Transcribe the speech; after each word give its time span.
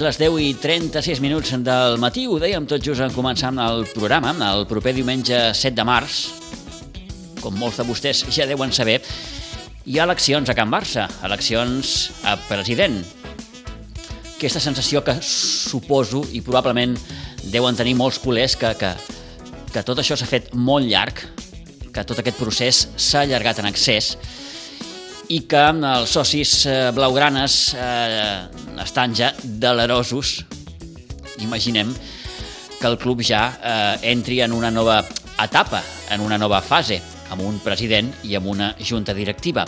Les 0.00 0.16
10 0.16 0.38
i 0.40 0.54
36 0.56 1.18
minuts 1.20 1.50
del 1.60 1.98
matí, 2.00 2.22
ho 2.24 2.38
dèiem 2.40 2.64
tot 2.64 2.80
just 2.80 3.02
en 3.04 3.12
començar 3.12 3.50
el 3.52 3.82
programa, 3.92 4.30
el 4.46 4.62
proper 4.64 4.94
diumenge 4.96 5.36
7 5.52 5.74
de 5.76 5.84
març, 5.84 6.20
com 7.42 7.58
molts 7.60 7.76
de 7.76 7.84
vostès 7.84 8.22
ja 8.32 8.46
deuen 8.48 8.72
saber, 8.72 9.02
hi 9.84 9.98
ha 9.98 10.06
eleccions 10.08 10.48
a 10.48 10.56
Can 10.56 10.72
Barça, 10.72 11.04
eleccions 11.28 11.92
a 12.24 12.38
president. 12.46 12.96
Aquesta 14.38 14.62
sensació 14.64 15.04
que 15.04 15.18
suposo 15.20 16.24
i 16.32 16.40
probablement 16.40 16.96
deuen 17.52 17.76
tenir 17.76 17.92
molts 18.00 18.22
culers 18.24 18.56
que, 18.56 18.72
que, 18.80 18.94
que 19.74 19.84
tot 19.84 20.00
això 20.00 20.16
s'ha 20.16 20.30
fet 20.32 20.54
molt 20.56 20.88
llarg, 20.88 21.26
que 21.92 22.08
tot 22.08 22.24
aquest 22.24 22.40
procés 22.40 22.86
s'ha 22.96 23.26
allargat 23.26 23.60
en 23.60 23.68
excés 23.68 24.14
i 25.30 25.44
que 25.46 25.62
els 25.70 26.10
socis 26.10 26.52
eh, 26.66 26.90
blaugranes 26.94 27.74
eh, 27.78 28.48
estan 28.82 29.14
ja 29.14 29.30
delerosos. 29.42 30.40
Imaginem 31.38 31.92
que 32.80 32.88
el 32.88 32.98
club 32.98 33.22
ja 33.22 33.44
eh, 33.62 34.10
entri 34.10 34.40
en 34.42 34.52
una 34.52 34.72
nova 34.74 35.00
etapa, 35.40 35.82
en 36.10 36.20
una 36.26 36.38
nova 36.38 36.60
fase, 36.60 36.98
amb 37.30 37.46
un 37.46 37.60
president 37.62 38.10
i 38.26 38.34
amb 38.34 38.50
una 38.50 38.74
junta 38.82 39.14
directiva. 39.14 39.66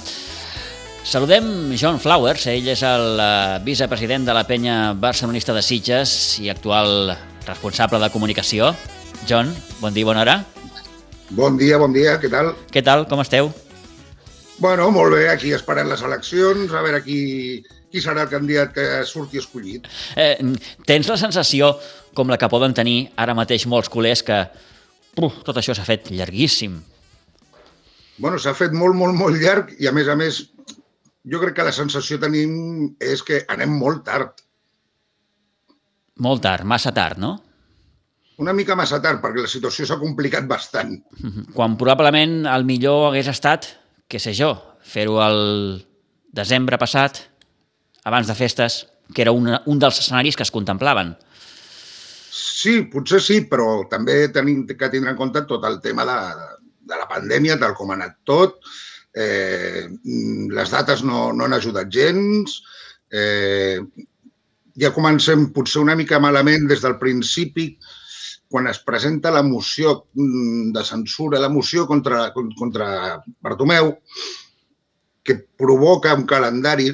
Saludem 1.03 1.73
John 1.79 1.99
Flowers, 2.03 2.47
ell 2.51 2.67
és 2.75 2.83
el 2.87 3.23
eh, 3.23 3.59
vicepresident 3.63 4.27
de 4.27 4.35
la 4.35 4.47
penya 4.49 4.95
barcelonista 4.99 5.55
de 5.55 5.63
Sitges 5.63 6.41
i 6.43 6.51
actual 6.51 7.15
responsable 7.47 8.03
de 8.03 8.11
comunicació. 8.11 8.75
John, 9.31 9.55
bon 9.79 9.95
dia, 9.95 10.11
bona 10.11 10.27
hora. 10.27 10.41
Bon 11.31 11.55
dia, 11.57 11.79
bon 11.79 11.95
dia, 11.95 12.19
què 12.19 12.31
tal? 12.31 12.57
Què 12.75 12.83
tal, 12.83 13.07
com 13.07 13.23
esteu? 13.23 13.55
Bueno, 14.59 14.91
molt 14.95 15.17
bé, 15.17 15.29
aquí 15.33 15.53
esperant 15.57 15.89
les 15.91 16.03
eleccions, 16.05 16.73
a 16.73 16.83
veure 16.85 17.01
qui, 17.03 17.63
qui 17.91 18.03
serà 18.05 18.27
el 18.27 18.31
candidat 18.31 18.75
que 18.77 18.87
surti 19.09 19.41
escollit. 19.41 19.89
Eh, 20.17 20.37
tens 20.89 21.09
la 21.11 21.19
sensació, 21.21 21.73
com 22.15 22.31
la 22.31 22.39
que 22.39 22.51
poden 22.53 22.77
tenir 22.77 23.11
ara 23.17 23.35
mateix 23.35 23.67
molts 23.67 23.91
culers, 23.93 24.23
que 24.23 24.39
uf, 25.19 25.43
tot 25.47 25.59
això 25.59 25.75
s'ha 25.77 25.89
fet 25.89 26.13
llarguíssim? 26.13 26.79
Bueno, 28.23 28.39
s'ha 28.39 28.55
fet 28.55 28.75
molt, 28.77 28.95
molt, 28.95 29.17
molt 29.19 29.41
llarg 29.41 29.73
i, 29.79 29.89
a 29.89 29.93
més 29.97 30.09
a 30.09 30.17
més, 30.19 30.45
jo 31.25 31.41
crec 31.43 31.57
que 31.59 31.67
la 31.67 31.75
sensació 31.75 32.21
tenim 32.23 32.93
és 33.03 33.25
que 33.27 33.43
anem 33.51 33.73
molt 33.81 34.05
tard. 34.07 34.45
Molt 36.23 36.45
tard, 36.45 36.69
massa 36.69 36.93
tard, 36.95 37.19
no? 37.19 37.39
Una 38.43 38.55
mica 38.57 38.77
massa 38.79 38.99
tard, 39.03 39.21
perquè 39.23 39.45
la 39.45 39.51
situació 39.51 39.87
s'ha 39.87 40.01
complicat 40.01 40.47
bastant. 40.49 40.97
Quan 41.57 41.77
probablement 41.81 42.43
el 42.51 42.67
millor 42.69 43.11
hagués 43.11 43.31
estat, 43.33 43.69
què 44.13 44.21
sé 44.21 44.35
jo, 44.37 44.53
fer-ho 44.85 45.17
el 45.25 45.39
desembre 46.37 46.77
passat, 46.81 47.23
abans 48.05 48.29
de 48.29 48.37
festes, 48.37 48.83
que 49.15 49.25
era 49.25 49.33
una, 49.33 49.63
un 49.67 49.81
dels 49.81 50.01
escenaris 50.03 50.37
que 50.37 50.45
es 50.45 50.53
contemplaven. 50.53 51.15
Sí, 52.33 52.83
potser 52.93 53.21
sí, 53.25 53.41
però 53.49 53.85
també 53.91 54.27
tenim 54.33 54.65
que 54.69 54.91
tindre 54.93 55.13
en 55.13 55.19
compte 55.19 55.45
tot 55.49 55.65
el 55.69 55.81
tema 55.85 56.05
de, 56.09 56.19
de 56.93 57.01
la 57.01 57.09
pandèmia, 57.11 57.59
tal 57.61 57.77
com 57.79 57.93
ha 57.93 57.99
anat 57.99 58.19
tot. 58.29 58.61
Eh, 59.13 59.89
les 60.57 60.73
dates 60.73 61.03
no, 61.05 61.31
no 61.37 61.49
han 61.49 61.57
ajudat 61.57 61.93
gens. 61.93 62.61
Eh, 63.13 63.81
ja 64.81 64.93
comencem 64.95 65.51
potser 65.57 65.83
una 65.83 65.97
mica 65.99 66.21
malament 66.23 66.69
des 66.71 66.85
del 66.85 66.97
principi, 67.01 67.73
quan 68.53 68.69
es 68.69 68.83
presenta 68.85 69.33
la 69.33 69.43
moció 69.43 69.95
de 70.13 70.85
censura, 70.85 71.41
la 71.41 71.49
moció 71.49 71.87
contra, 71.89 72.27
contra 72.35 73.23
Bartomeu, 73.41 73.95
que 75.25 75.39
provoca 75.57 76.13
un 76.15 76.27
calendari 76.29 76.91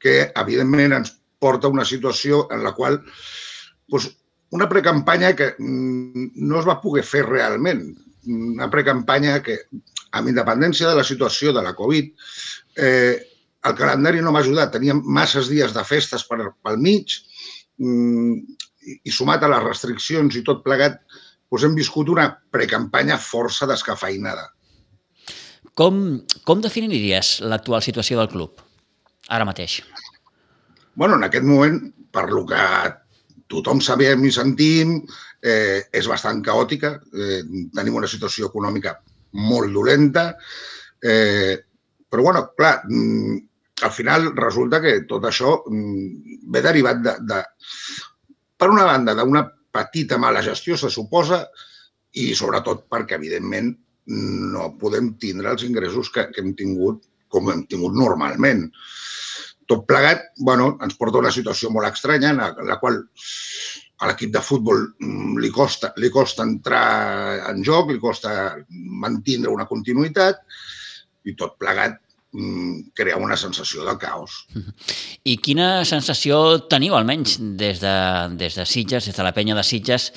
que, 0.00 0.32
evidentment, 0.32 0.96
ens 0.96 1.12
porta 1.42 1.68
a 1.68 1.74
una 1.74 1.84
situació 1.84 2.46
en 2.54 2.64
la 2.64 2.72
qual 2.72 3.02
doncs, 3.92 4.08
una 4.56 4.68
precampanya 4.70 5.34
que 5.36 5.52
no 5.58 6.60
es 6.62 6.66
va 6.68 6.80
poder 6.80 7.04
fer 7.04 7.26
realment. 7.26 7.82
Una 8.32 8.70
precampanya 8.72 9.40
que, 9.44 9.58
amb 10.16 10.30
independència 10.32 10.88
de 10.88 10.96
la 10.96 11.04
situació 11.04 11.52
de 11.52 11.64
la 11.66 11.74
Covid, 11.76 12.12
eh, 12.80 13.16
el 13.66 13.74
calendari 13.76 14.22
no 14.22 14.32
m'ha 14.32 14.40
ajudat. 14.46 14.72
Teníem 14.78 15.02
masses 15.18 15.50
dies 15.52 15.74
de 15.76 15.84
festes 15.84 16.24
per, 16.24 16.54
pel 16.64 16.78
mig, 16.80 17.18
i 18.86 19.12
sumat 19.12 19.42
a 19.42 19.50
les 19.50 19.64
restriccions 19.64 20.36
i 20.38 20.44
tot 20.46 20.62
plegat, 20.64 21.00
doncs 21.50 21.66
hem 21.66 21.74
viscut 21.78 22.10
una 22.12 22.28
precampanya 22.52 23.18
força 23.22 23.68
descafeinada. 23.70 24.48
Com, 25.76 26.22
com 26.48 26.62
definiries 26.64 27.40
l'actual 27.44 27.82
situació 27.84 28.18
del 28.22 28.30
club, 28.32 28.62
ara 29.28 29.44
mateix? 29.44 29.82
bueno, 30.96 31.16
en 31.16 31.24
aquest 31.26 31.44
moment, 31.44 31.76
per 32.10 32.30
lo 32.32 32.42
que 32.48 32.60
tothom 33.52 33.82
sabem 33.84 34.24
i 34.24 34.32
sentim, 34.32 34.96
eh, 35.42 35.84
és 35.92 36.08
bastant 36.08 36.40
caòtica. 36.42 36.94
Eh, 37.12 37.42
tenim 37.76 38.00
una 38.00 38.08
situació 38.08 38.48
econòmica 38.48 38.96
molt 39.36 39.72
dolenta. 39.72 40.30
Eh, 41.02 41.54
però, 42.08 42.22
bueno, 42.22 42.46
clar, 42.56 42.80
mm, 42.88 43.36
al 43.84 43.92
final 43.92 44.30
resulta 44.34 44.80
que 44.80 45.02
tot 45.04 45.28
això 45.28 45.52
mm, 45.68 46.40
ve 46.48 46.62
derivat 46.64 47.02
de, 47.04 47.14
de 47.20 47.42
per 48.56 48.70
una 48.72 48.86
banda, 48.88 49.14
d'una 49.14 49.44
petita 49.76 50.18
mala 50.18 50.42
gestió, 50.44 50.76
se 50.80 50.90
suposa, 50.92 51.42
i 52.16 52.30
sobretot 52.34 52.86
perquè, 52.92 53.18
evidentment, 53.20 53.74
no 54.06 54.70
podem 54.80 55.14
tindre 55.20 55.50
els 55.52 55.66
ingressos 55.66 56.10
que, 56.14 56.28
que 56.32 56.42
hem 56.42 56.54
tingut 56.58 57.04
com 57.32 57.50
hem 57.50 57.64
tingut 57.68 57.96
normalment. 57.98 58.68
Tot 59.66 59.82
plegat, 59.88 60.30
bueno, 60.46 60.76
ens 60.84 60.94
porta 60.98 61.18
a 61.18 61.24
una 61.24 61.34
situació 61.34 61.72
molt 61.74 61.90
estranya 61.90 62.30
en 62.32 62.40
la, 62.42 62.52
en 62.54 62.70
la 62.70 62.78
qual 62.80 63.00
a 63.98 64.10
l'equip 64.10 64.32
de 64.32 64.42
futbol 64.44 64.82
mm, 65.00 65.36
li 65.42 65.50
costa, 65.52 65.92
li 66.00 66.10
costa 66.14 66.44
entrar 66.46 67.50
en 67.50 67.62
joc, 67.66 67.90
li 67.90 68.00
costa 68.00 68.56
mantindre 69.02 69.52
una 69.52 69.66
continuïtat 69.68 70.42
i 71.26 71.34
tot 71.34 71.56
plegat 71.58 71.98
mm, 72.32 72.92
crea 72.94 73.16
una 73.16 73.36
sensació 73.36 73.84
de 73.86 73.96
caos. 73.98 74.44
I 75.24 75.36
quina 75.42 75.84
sensació 75.84 76.58
teniu, 76.70 76.96
almenys, 76.96 77.38
des 77.58 77.80
de, 77.82 77.94
des 78.36 78.58
de 78.58 78.66
Sitges, 78.66 79.08
des 79.10 79.16
de 79.16 79.26
la 79.26 79.34
penya 79.36 79.56
de 79.56 79.64
Sitges, 79.66 80.12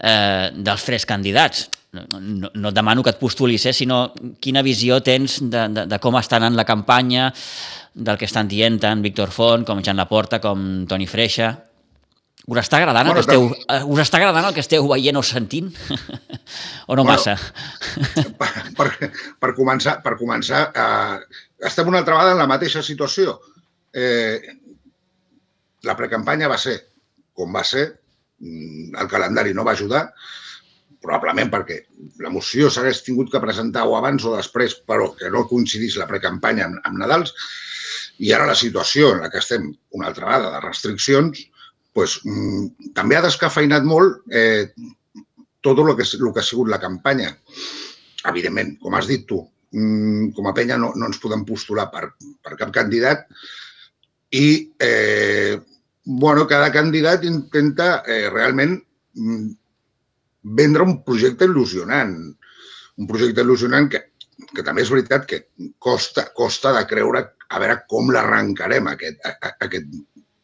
eh, 0.00 0.52
dels 0.54 0.84
tres 0.84 1.06
candidats? 1.06 1.68
No, 1.96 2.50
no 2.52 2.68
et 2.68 2.76
demano 2.76 3.02
que 3.02 3.14
et 3.14 3.20
postulis, 3.20 3.64
eh, 3.66 3.72
sinó 3.72 4.10
quina 4.42 4.64
visió 4.66 5.00
tens 5.00 5.38
de, 5.40 5.68
de, 5.72 5.86
de 5.88 5.98
com 6.02 6.18
està 6.18 6.36
anant 6.36 6.58
la 6.58 6.66
campanya, 6.68 7.30
del 7.96 8.18
que 8.20 8.28
estan 8.28 8.48
dient 8.48 8.76
tant 8.82 9.00
Víctor 9.00 9.32
Font 9.32 9.64
com 9.64 9.80
Jan 9.80 9.96
Laporta 9.96 10.38
com 10.44 10.84
Toni 10.88 11.08
Freixa. 11.08 11.54
Us 12.46 12.60
està 12.62 12.78
agradant, 12.78 13.08
bueno, 13.08 13.18
el, 13.18 13.26
que 13.26 13.34
esteu, 13.34 13.46
eh, 13.74 13.80
us 13.90 14.00
està 14.04 14.20
agradant 14.20 14.46
el 14.46 14.54
que 14.54 14.62
esteu 14.62 14.86
veient 14.86 15.18
o 15.18 15.22
sentint? 15.26 15.72
o 16.90 16.94
no 16.94 17.02
bueno, 17.02 17.08
massa? 17.10 17.34
per, 18.40 18.50
per, 18.78 18.90
per 19.42 19.54
començar, 19.56 19.96
per 20.04 20.14
començar 20.20 20.68
eh, 20.70 21.40
estem 21.66 21.90
una 21.90 22.04
altra 22.04 22.14
vegada 22.14 22.36
en 22.36 22.42
la 22.44 22.50
mateixa 22.50 22.84
situació. 22.86 23.40
Eh, 23.90 24.38
la 25.86 25.96
precampanya 25.98 26.50
va 26.52 26.60
ser 26.60 26.76
com 27.36 27.52
va 27.52 27.62
ser, 27.64 27.86
mm, 28.40 28.96
el 29.02 29.08
calendari 29.12 29.54
no 29.54 29.64
va 29.64 29.76
ajudar, 29.76 30.06
probablement 31.02 31.52
perquè 31.52 31.76
la 32.24 32.32
moció 32.32 32.70
s'hagués 32.72 33.02
tingut 33.06 33.30
que 33.30 33.42
presentar 33.42 33.84
o 33.86 33.94
abans 33.98 34.24
o 34.24 34.34
després, 34.34 34.78
però 34.88 35.12
que 35.18 35.30
no 35.30 35.44
coincidís 35.50 35.98
la 36.00 36.08
precampanya 36.08 36.66
amb, 36.70 36.80
amb 36.88 37.02
Nadals, 37.02 37.34
i 38.24 38.32
ara 38.32 38.48
la 38.48 38.56
situació 38.56 39.12
en 39.12 39.22
la 39.26 39.30
que 39.30 39.42
estem 39.44 39.68
una 39.92 40.08
altra 40.08 40.30
vegada 40.30 40.54
de 40.54 40.64
restriccions, 40.64 41.44
pues, 41.96 42.18
mm, 42.28 42.92
també 42.96 43.16
ha 43.16 43.24
descafeinat 43.24 43.84
molt 43.88 44.20
eh, 44.28 44.68
tot 45.64 45.80
el 45.80 45.94
que, 45.96 46.04
el 46.04 46.32
que 46.32 46.42
ha 46.42 46.46
sigut 46.46 46.68
la 46.68 46.80
campanya. 46.82 47.30
Evidentment, 48.28 48.74
com 48.82 48.96
has 48.98 49.08
dit 49.08 49.24
tu, 49.28 49.40
mm, 49.72 50.34
com 50.36 50.50
a 50.50 50.54
penya 50.56 50.76
no, 50.82 50.92
no 50.94 51.08
ens 51.08 51.22
podem 51.22 51.46
postular 51.48 51.88
per, 51.94 52.10
per 52.44 52.58
cap 52.60 52.74
candidat 52.74 53.24
i 54.36 54.46
eh, 54.82 55.56
bueno, 56.04 56.46
cada 56.46 56.70
candidat 56.74 57.24
intenta 57.24 58.02
eh, 58.04 58.28
realment 58.28 58.76
mm, 59.16 59.48
vendre 60.60 60.84
un 60.84 60.98
projecte 61.06 61.48
il·lusionant. 61.48 62.16
Un 62.96 63.08
projecte 63.08 63.42
il·lusionant 63.42 63.88
que, 63.92 64.04
que 64.52 64.64
també 64.66 64.84
és 64.84 64.92
veritat 64.92 65.24
que 65.28 65.46
costa, 65.82 66.28
costa 66.36 66.76
de 66.76 66.84
creure 66.90 67.24
a 67.48 67.62
veure 67.62 67.80
com 67.88 68.10
l'arrencarem, 68.12 68.88
aquest, 68.92 69.24
aquest 69.48 69.88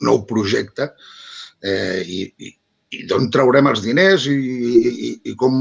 nou 0.03 0.25
projecte, 0.27 0.89
eh, 0.89 1.21
i, 1.63 2.25
i, 2.27 2.53
i 2.93 3.05
d'on 3.09 3.29
traurem 3.33 3.69
els 3.71 3.83
diners 3.85 4.27
i, 4.31 4.37
i, 4.37 5.13
i 5.31 5.37
com 5.39 5.55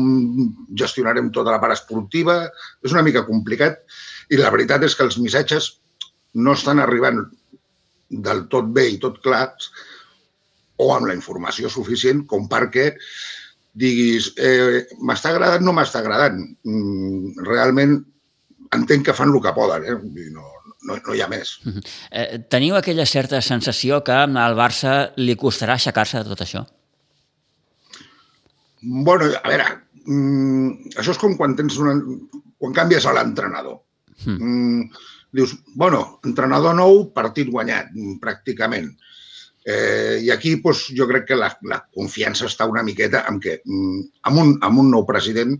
gestionarem 0.77 1.29
tota 1.35 1.53
la 1.53 1.61
part 1.63 1.77
esportiva. 1.77 2.43
És 2.83 2.95
una 2.95 3.05
mica 3.05 3.25
complicat 3.27 3.83
i 4.31 4.39
la 4.39 4.51
veritat 4.53 4.83
és 4.87 4.95
que 4.97 5.07
els 5.07 5.19
missatges 5.21 5.73
no 6.41 6.55
estan 6.57 6.79
arribant 6.79 7.21
del 8.11 8.45
tot 8.51 8.67
bé 8.75 8.87
i 8.91 8.99
tot 8.99 9.21
clars 9.23 9.71
o 10.81 10.89
amb 10.95 11.07
la 11.07 11.15
informació 11.15 11.69
suficient 11.71 12.25
com 12.27 12.47
perquè 12.51 12.91
diguis 13.81 14.31
eh, 14.35 14.83
m'està 14.99 15.31
agradant, 15.31 15.63
no 15.63 15.73
m'està 15.75 16.01
agradant. 16.01 16.41
Mm, 16.67 17.45
realment 17.47 17.99
entenc 18.75 19.07
que 19.07 19.15
fan 19.15 19.31
el 19.31 19.43
que 19.43 19.53
poden, 19.55 19.85
eh? 19.87 20.27
no, 20.35 20.47
no, 20.87 20.97
no 20.97 21.15
hi 21.15 21.21
ha 21.21 21.29
més. 21.31 21.55
Eh, 22.09 22.41
teniu 22.51 22.77
aquella 22.77 23.05
certa 23.09 23.41
sensació 23.45 24.01
que 24.05 24.15
al 24.15 24.57
Barça 24.57 24.95
li 25.21 25.37
costarà 25.39 25.77
aixecar-se 25.77 26.21
de 26.21 26.33
tot 26.33 26.43
això? 26.45 26.65
Bueno, 28.81 29.29
a 29.37 29.47
veure, 29.47 29.67
mm, 30.05 30.97
això 30.97 31.13
és 31.13 31.21
com 31.21 31.37
quan 31.37 31.55
tens 31.57 31.77
una, 31.81 31.95
quan 32.57 32.73
canvies 32.73 33.05
a 33.05 33.13
l'entrenador. 33.17 33.81
Mm. 34.25 34.37
Mm, 34.37 35.07
dius, 35.37 35.55
bueno, 35.75 36.19
entrenador 36.25 36.75
nou, 36.77 37.07
partit 37.13 37.49
guanyat, 37.49 37.93
mm, 37.93 38.17
pràcticament. 38.23 38.89
Eh, 39.61 40.17
I 40.25 40.31
aquí 40.33 40.55
doncs, 40.57 40.87
jo 40.97 41.05
crec 41.05 41.27
que 41.29 41.37
la, 41.37 41.51
la 41.69 41.83
confiança 41.93 42.47
està 42.49 42.65
una 42.65 42.81
miqueta 42.81 43.27
en 43.29 43.37
què 43.39 43.59
mm, 43.61 43.99
amb, 44.25 44.39
un, 44.41 44.55
amb 44.65 44.81
un 44.81 44.89
nou 44.89 45.05
president 45.05 45.53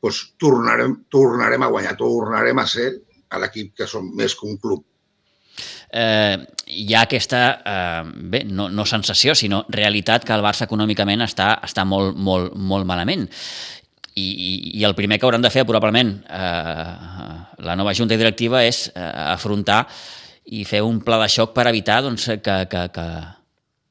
doncs, 0.00 0.22
tornarem, 0.40 0.94
tornarem 1.12 1.66
a 1.66 1.68
guanyar, 1.68 1.92
tornarem 2.00 2.62
a 2.62 2.66
ser 2.66 2.88
a 3.28 3.40
l'equip 3.42 3.74
que 3.76 3.86
som 3.86 4.06
més 4.16 4.34
que 4.34 4.46
un 4.48 4.56
club 4.60 4.84
eh, 5.90 6.36
hi 6.66 6.94
ha 6.94 7.02
aquesta, 7.06 7.40
eh, 7.64 8.02
bé, 8.30 8.44
no, 8.44 8.68
no 8.68 8.86
sensació, 8.86 9.34
sinó 9.34 9.64
realitat 9.68 10.24
que 10.24 10.34
el 10.36 10.44
Barça 10.44 10.68
econòmicament 10.68 11.24
està, 11.24 11.54
està 11.64 11.84
molt, 11.88 12.16
molt, 12.16 12.54
molt 12.54 12.88
malament. 12.88 13.26
I, 14.18 14.26
i, 14.26 14.52
I 14.80 14.84
el 14.86 14.96
primer 14.98 15.18
que 15.18 15.28
hauran 15.28 15.44
de 15.44 15.50
fer, 15.54 15.64
probablement, 15.66 16.16
eh, 16.26 17.34
la 17.64 17.76
nova 17.78 17.94
junta 17.94 18.18
directiva 18.18 18.64
és 18.66 18.88
eh, 18.90 19.10
afrontar 19.32 19.84
i 20.50 20.64
fer 20.66 20.82
un 20.82 21.00
pla 21.04 21.20
de 21.22 21.28
xoc 21.30 21.52
per 21.54 21.68
evitar 21.70 22.00
doncs, 22.02 22.26
que, 22.42 22.56
que, 22.70 22.86
que, 22.94 23.08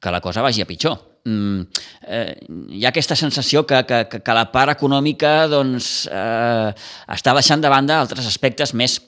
que 0.02 0.12
la 0.12 0.20
cosa 0.20 0.44
vagi 0.44 0.62
a 0.62 0.68
pitjor. 0.68 0.98
Mm, 1.28 1.64
eh, 2.08 2.34
hi 2.76 2.84
ha 2.84 2.92
aquesta 2.92 3.16
sensació 3.18 3.64
que, 3.66 3.82
que, 3.88 4.20
que 4.24 4.36
la 4.36 4.46
part 4.52 4.74
econòmica 4.76 5.48
doncs, 5.50 6.06
eh, 6.12 6.68
està 7.16 7.34
deixant 7.36 7.64
de 7.64 7.72
banda 7.72 7.98
altres 8.00 8.28
aspectes 8.28 8.74
més, 8.76 8.98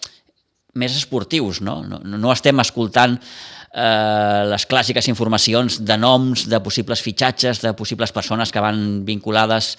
més 0.75 0.95
esportius, 0.97 1.61
no? 1.65 1.81
No, 1.87 1.99
no 2.05 2.33
estem 2.33 2.61
escoltant 2.63 3.17
eh, 3.19 4.43
les 4.51 4.67
clàssiques 4.71 5.09
informacions 5.11 5.81
de 5.87 5.97
noms, 5.99 6.47
de 6.51 6.61
possibles 6.63 7.03
fitxatges, 7.03 7.63
de 7.65 7.75
possibles 7.79 8.13
persones 8.13 8.53
que 8.53 8.63
van 8.63 9.05
vinculades 9.07 9.77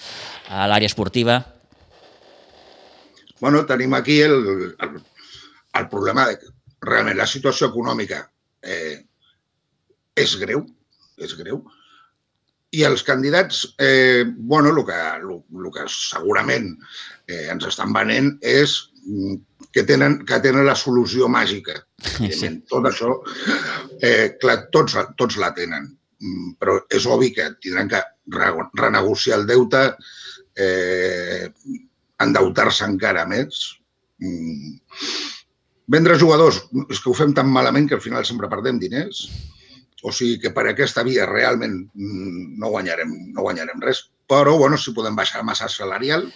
a 0.50 0.66
l'àrea 0.68 0.90
esportiva. 0.90 1.40
Bueno, 3.40 3.64
tenim 3.66 3.94
aquí 3.98 4.20
el, 4.22 4.74
el, 4.78 4.98
el 5.80 5.88
problema 5.90 6.28
de 6.30 6.38
realment 6.82 7.18
la 7.18 7.26
situació 7.30 7.70
econòmica 7.70 8.20
eh, 8.62 9.00
és 10.18 10.36
greu, 10.38 10.66
és 11.18 11.34
greu, 11.38 11.62
i 12.72 12.84
els 12.88 13.02
candidats, 13.04 13.66
eh, 13.78 14.24
bueno, 14.26 14.70
el 14.70 14.84
que, 14.86 14.98
el, 15.18 15.32
el 15.60 15.72
que 15.74 15.84
segurament 15.92 16.70
eh, 17.28 17.48
ens 17.52 17.66
estan 17.68 17.92
venent 17.92 18.32
és 18.40 18.78
que 19.72 19.84
tenen, 19.88 20.20
que 20.28 20.38
tenen 20.44 20.66
la 20.68 20.76
solució 20.78 21.28
màgica. 21.32 21.78
Sí. 22.02 22.50
Tot 22.70 22.88
això, 22.90 23.14
eh, 24.00 24.34
clar, 24.40 24.58
tots, 24.74 24.98
tots 25.18 25.38
la 25.40 25.52
tenen, 25.56 25.88
mm, 26.20 26.54
però 26.60 26.78
és 26.90 27.06
obvi 27.06 27.32
que 27.32 27.48
tindran 27.60 27.88
que 27.88 28.02
renegociar 28.78 29.38
el 29.40 29.46
deute, 29.46 29.84
eh, 30.56 31.48
endeutar-se 32.20 32.84
encara 32.84 33.24
més. 33.26 33.78
Mm. 34.20 34.76
Vendre 35.92 36.18
jugadors, 36.18 36.62
és 36.88 37.00
que 37.00 37.10
ho 37.10 37.16
fem 37.16 37.32
tan 37.34 37.48
malament 37.50 37.88
que 37.88 37.98
al 37.98 38.04
final 38.04 38.24
sempre 38.24 38.48
perdem 38.48 38.78
diners. 38.78 39.26
O 40.02 40.10
sigui 40.10 40.38
que 40.42 40.50
per 40.54 40.66
aquesta 40.66 41.04
via 41.06 41.26
realment 41.26 41.76
mm, 41.94 42.58
no 42.58 42.70
guanyarem, 42.74 43.10
no 43.34 43.44
guanyarem 43.46 43.82
res. 43.82 44.08
Però, 44.30 44.56
bueno, 44.58 44.78
si 44.78 44.94
podem 44.94 45.16
baixar 45.18 45.42
massa 45.46 45.68
salarial, 45.68 46.28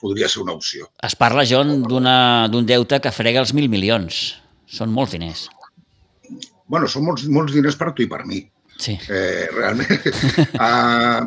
podria 0.00 0.28
ser 0.28 0.42
una 0.44 0.56
opció. 0.56 0.88
Es 1.06 1.16
parla, 1.16 1.44
John, 1.48 1.82
d'un 1.84 2.66
deute 2.68 3.00
que 3.04 3.12
frega 3.14 3.42
els 3.44 3.54
mil 3.56 3.68
milions. 3.72 4.22
Són 4.70 4.92
molts 4.94 5.16
diners. 5.16 5.48
bueno, 6.70 6.86
són 6.86 7.02
molts, 7.02 7.26
molts 7.26 7.52
diners 7.52 7.76
per 7.76 7.90
tu 7.92 8.04
i 8.04 8.08
per 8.10 8.24
mi. 8.26 8.44
Sí. 8.80 8.94
Eh, 9.12 9.48
realment. 9.52 9.90
uh, 10.56 11.26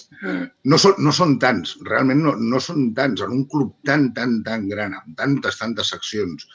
no, 0.70 0.78
són, 0.80 0.94
no 1.04 1.12
són 1.12 1.34
tants, 1.42 1.74
realment 1.84 2.22
no, 2.24 2.36
no 2.38 2.60
són 2.62 2.92
tants. 2.96 3.24
En 3.26 3.34
un 3.36 3.44
club 3.50 3.74
tan, 3.84 4.12
tan, 4.16 4.38
tan 4.46 4.68
gran, 4.70 4.94
amb 4.96 5.16
tantes, 5.18 5.58
tantes 5.60 5.90
seccions, 5.92 6.46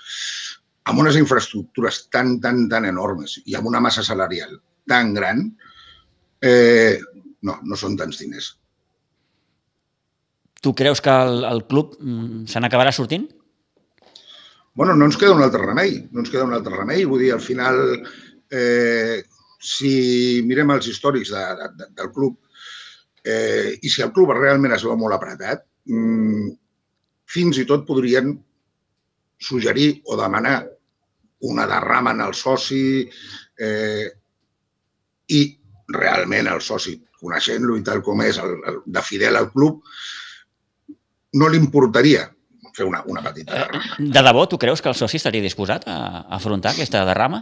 amb 0.90 1.02
unes 1.04 1.20
infraestructures 1.20 2.06
tan, 2.14 2.40
tan, 2.42 2.66
tan 2.72 2.88
enormes 2.90 3.40
i 3.46 3.58
amb 3.58 3.70
una 3.70 3.82
massa 3.84 4.06
salarial 4.06 4.58
tan 4.90 5.14
gran, 5.18 5.46
eh, 6.42 6.98
no, 7.46 7.60
no 7.62 7.78
són 7.80 7.98
tants 7.98 8.22
diners. 8.22 8.54
Tu 10.66 10.74
creus 10.74 10.98
que 11.06 11.14
el, 11.14 11.44
el 11.46 11.60
club 11.70 11.92
mm, 12.00 12.48
se 12.50 12.58
n'acabarà 12.58 12.90
sortint? 12.96 13.28
Bueno, 14.74 14.96
no 14.98 15.06
ens 15.06 15.18
queda 15.22 15.36
un 15.38 15.44
altre 15.46 15.62
remei, 15.62 16.00
no 16.10 16.24
ens 16.24 16.32
queda 16.34 16.48
un 16.48 16.56
altre 16.58 16.74
remei. 16.74 17.06
Vull 17.06 17.22
dir, 17.22 17.30
al 17.36 17.44
final, 17.44 17.78
eh, 18.50 19.20
si 19.62 19.92
mirem 20.50 20.74
els 20.74 20.90
històrics 20.90 21.30
de, 21.36 21.44
de, 21.78 21.88
del 22.02 22.10
club 22.18 22.40
eh, 23.22 23.78
i 23.78 23.94
si 23.94 24.02
el 24.02 24.12
club 24.18 24.34
realment 24.34 24.74
es 24.74 24.88
veu 24.90 24.98
molt 24.98 25.20
apretat, 25.20 25.64
mm, 25.86 26.50
fins 27.30 27.62
i 27.62 27.68
tot 27.70 27.86
podrien 27.86 28.34
suggerir 29.38 30.02
o 30.10 30.18
demanar 30.18 30.58
una 31.46 31.70
derrama 31.70 32.18
en 32.18 32.26
el 32.26 32.34
soci 32.34 32.84
eh, 33.06 34.10
i 35.30 35.46
realment 35.94 36.50
el 36.50 36.62
soci, 36.66 36.98
coneixent-lo 37.22 37.78
i 37.78 37.86
tal 37.86 38.02
com 38.02 38.26
és, 38.26 38.42
el, 38.42 38.58
el, 38.66 38.86
de 38.86 39.06
fidel 39.06 39.38
al 39.38 39.52
club, 39.54 39.84
no 41.36 41.50
li 41.52 41.60
importaria 41.62 42.26
fer 42.76 42.86
una, 42.86 43.02
una 43.08 43.24
petita 43.24 43.54
derrama. 43.54 43.84
Eh, 44.00 44.10
de 44.12 44.24
debò, 44.28 44.46
tu 44.52 44.60
creus 44.60 44.84
que 44.84 44.92
el 44.92 44.98
soci 45.00 45.20
estaria 45.22 45.44
disposat 45.44 45.88
a 45.88 45.98
afrontar 46.36 46.74
aquesta 46.74 47.06
derrama? 47.08 47.42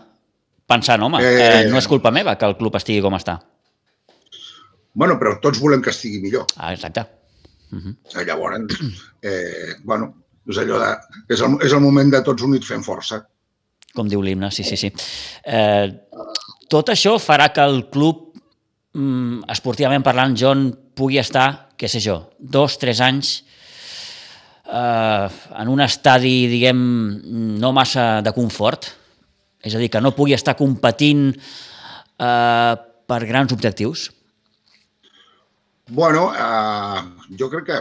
Pensant, 0.70 1.02
home, 1.04 1.20
eh, 1.24 1.34
eh, 1.34 1.64
no 1.72 1.80
és 1.80 1.90
culpa 1.90 2.14
meva 2.14 2.38
que 2.40 2.48
el 2.48 2.56
club 2.60 2.78
estigui 2.80 3.02
com 3.04 3.18
està. 3.18 3.40
Bueno, 4.94 5.18
però 5.20 5.40
tots 5.42 5.60
volem 5.62 5.82
que 5.82 5.92
estigui 5.92 6.22
millor. 6.22 6.46
Ah, 6.56 6.74
exacte. 6.74 7.06
Uh 7.74 7.80
-huh. 7.80 8.26
Llavors, 8.26 8.78
eh, 9.22 9.76
bueno, 9.84 10.14
és 10.48 10.58
allò 10.58 10.80
de... 10.80 10.92
És 11.34 11.42
el, 11.42 11.58
és 11.62 11.74
el 11.74 11.82
moment 11.82 12.12
de 12.12 12.22
tots 12.22 12.44
units 12.44 12.68
fent 12.68 12.84
força. 12.84 13.24
Com 13.94 14.08
diu 14.08 14.22
l'himne, 14.22 14.52
sí, 14.52 14.64
sí, 14.64 14.78
sí. 14.78 14.92
Eh, 15.46 15.90
tot 16.70 16.90
això 16.90 17.20
farà 17.20 17.52
que 17.54 17.62
el 17.62 17.90
club, 17.90 18.34
mm, 18.94 19.44
esportivament 19.50 20.04
parlant, 20.04 20.36
John, 20.36 20.72
pugui 20.96 21.18
estar, 21.18 21.70
què 21.78 21.88
sé 21.88 22.00
jo, 22.00 22.30
dos, 22.40 22.78
tres 22.78 23.00
anys 23.02 23.44
eh, 23.44 23.63
en 24.74 25.70
un 25.70 25.84
estadi, 25.86 26.48
diguem, 26.50 26.80
no 27.62 27.74
massa 27.76 28.22
de 28.26 28.34
confort, 28.34 28.90
és 29.64 29.76
a 29.76 29.80
dir, 29.80 29.92
que 29.94 30.02
no 30.02 30.16
pugui 30.16 30.36
estar 30.36 30.58
competint 30.60 31.30
eh, 31.34 32.74
per 33.08 33.22
grans 33.30 33.54
objectius? 33.56 34.10
Bueno, 35.94 36.32
eh, 36.34 37.02
jo 37.40 37.50
crec 37.52 37.70
que 37.70 37.80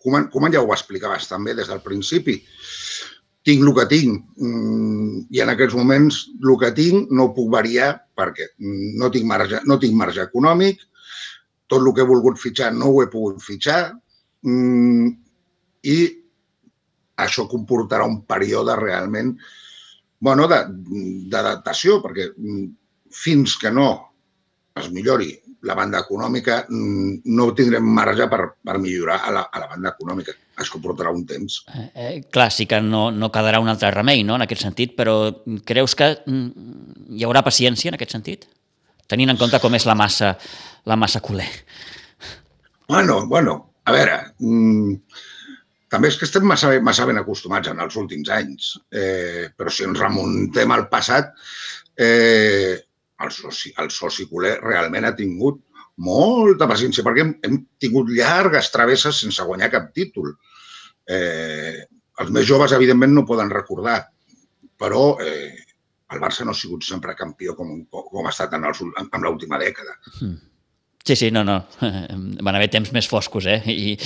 Koeman, 0.00 0.28
Koeman 0.32 0.52
ja 0.52 0.62
ho 0.64 0.72
explicaves 0.72 1.28
també 1.28 1.54
des 1.54 1.68
del 1.68 1.82
principi. 1.84 2.38
Tinc 3.44 3.64
el 3.64 3.72
que 3.76 3.86
tinc 3.88 4.20
mm, 4.40 5.26
i 5.32 5.40
en 5.44 5.52
aquests 5.52 5.76
moments 5.76 6.20
el 6.40 6.54
que 6.60 6.70
tinc 6.76 7.12
no 7.16 7.30
puc 7.36 7.48
variar 7.52 7.94
perquè 8.16 8.50
no 9.00 9.08
tinc 9.12 9.28
marge, 9.28 9.60
no 9.68 9.78
tinc 9.80 9.96
marge 9.96 10.24
econòmic, 10.24 10.80
tot 11.68 11.80
el 11.84 11.92
que 11.94 12.04
he 12.04 12.08
volgut 12.08 12.40
fitxar 12.40 12.72
no 12.76 12.90
ho 12.90 13.02
he 13.02 13.08
pogut 13.12 13.40
fitxar, 13.44 13.94
mm, 14.44 15.12
i 15.86 15.98
això 17.20 17.46
comportarà 17.48 18.06
un 18.08 18.22
període 18.28 18.76
realment 18.80 19.34
bueno, 20.20 20.46
d'adaptació, 20.46 21.98
perquè 22.04 22.28
mm, 22.36 22.66
fins 23.10 23.56
que 23.60 23.72
no 23.72 23.88
es 24.76 24.90
millori 24.92 25.32
la 25.64 25.74
banda 25.76 26.00
econòmica, 26.00 26.62
mm, 26.68 27.32
no 27.36 27.48
tindrem 27.56 27.84
marge 27.84 28.26
per, 28.28 28.40
per 28.64 28.76
millorar 28.80 29.18
a 29.26 29.32
la, 29.34 29.42
a 29.52 29.62
la 29.64 29.68
banda 29.72 29.92
econòmica. 29.94 30.36
Això 30.60 30.80
portarà 30.80 31.12
un 31.12 31.24
temps. 31.28 31.62
Eh, 31.72 31.86
eh, 31.94 32.14
clar, 32.32 32.50
sí 32.52 32.66
que 32.68 32.80
no, 32.84 33.08
no 33.10 33.30
quedarà 33.32 33.60
un 33.60 33.68
altre 33.72 33.90
remei 33.94 34.24
no, 34.24 34.36
en 34.36 34.44
aquest 34.44 34.64
sentit, 34.64 34.94
però 34.96 35.16
creus 35.68 35.96
que 35.96 36.12
mm, 36.20 37.16
hi 37.16 37.24
haurà 37.24 37.44
paciència 37.44 37.92
en 37.92 37.98
aquest 37.98 38.16
sentit? 38.16 38.46
Tenint 39.10 39.32
en 39.32 39.40
compte 39.40 39.58
com 39.60 39.74
és 39.74 39.88
la 39.88 39.96
massa, 39.98 40.34
la 40.86 40.96
massa 41.00 41.20
culer. 41.24 41.48
Bueno, 42.88 43.24
bueno, 43.26 43.56
a 43.84 43.92
veure, 43.96 44.16
també 45.90 46.10
és 46.10 46.18
que 46.18 46.26
estem 46.28 46.46
massa, 46.46 46.70
massa 46.86 47.06
ben 47.08 47.18
acostumats 47.18 47.70
en 47.70 47.80
els 47.82 47.96
últims 47.98 48.30
anys, 48.34 48.74
eh, 48.94 49.48
però 49.56 49.72
si 49.74 49.86
ens 49.88 49.98
remuntem 49.98 50.70
al 50.70 50.86
passat, 50.92 51.32
eh, 51.98 52.76
el, 53.20 53.32
soci, 53.34 53.72
el 53.82 53.90
soci 53.90 54.28
culer 54.30 54.56
realment 54.62 55.08
ha 55.08 55.16
tingut 55.18 55.58
molta 56.00 56.68
paciència, 56.70 57.04
perquè 57.04 57.24
hem, 57.24 57.32
hem 57.44 57.56
tingut 57.82 58.12
llargues 58.14 58.70
travesses 58.72 59.18
sense 59.24 59.44
guanyar 59.48 59.70
cap 59.72 59.90
títol. 59.96 60.30
Eh, 61.10 61.82
els 62.22 62.30
més 62.36 62.46
joves, 62.46 62.72
evidentment, 62.76 63.12
no 63.16 63.26
poden 63.28 63.50
recordar, 63.52 63.98
però 64.80 65.16
eh, 65.24 65.58
el 66.14 66.22
Barça 66.22 66.46
no 66.46 66.54
ha 66.54 66.58
sigut 66.58 66.86
sempre 66.86 67.16
campió 67.18 67.56
com, 67.58 67.82
com 67.90 68.26
ha 68.26 68.32
estat 68.32 68.54
en, 68.56 68.64
els, 68.70 68.80
l'última 69.26 69.58
dècada. 69.60 69.98
Hmm. 70.20 70.38
Sí, 71.10 71.16
sí, 71.16 71.30
no, 71.32 71.42
no. 71.42 71.66
Van 72.46 72.54
haver 72.54 72.68
temps 72.70 72.92
més 72.94 73.08
foscos, 73.10 73.48
eh? 73.50 73.58
I, 73.66 73.96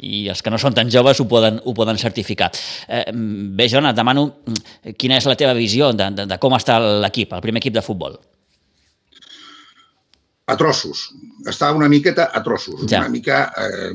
i 0.00 0.20
els 0.32 0.40
que 0.40 0.48
no 0.48 0.56
són 0.56 0.72
tan 0.72 0.88
joves 0.88 1.18
ho 1.20 1.26
poden, 1.28 1.58
ho 1.60 1.74
poden 1.76 1.98
certificar. 2.00 2.46
Eh, 2.88 3.02
bé, 3.12 3.66
Jona, 3.68 3.90
et 3.92 3.98
demano 3.98 4.22
quina 4.96 5.18
és 5.20 5.26
la 5.28 5.34
teva 5.36 5.52
visió 5.58 5.90
de, 5.92 6.06
de, 6.16 6.24
de 6.30 6.38
com 6.40 6.56
està 6.56 6.78
l'equip, 6.80 7.34
el 7.36 7.42
primer 7.44 7.60
equip 7.60 7.74
de 7.76 7.82
futbol. 7.84 8.16
A 10.48 10.56
trossos. 10.56 11.02
Està 11.52 11.68
una 11.76 11.90
miqueta 11.92 12.30
a 12.32 12.40
trossos, 12.46 12.86
ja. 12.88 13.02
una 13.02 13.12
mica 13.12 13.42
eh, 13.60 13.92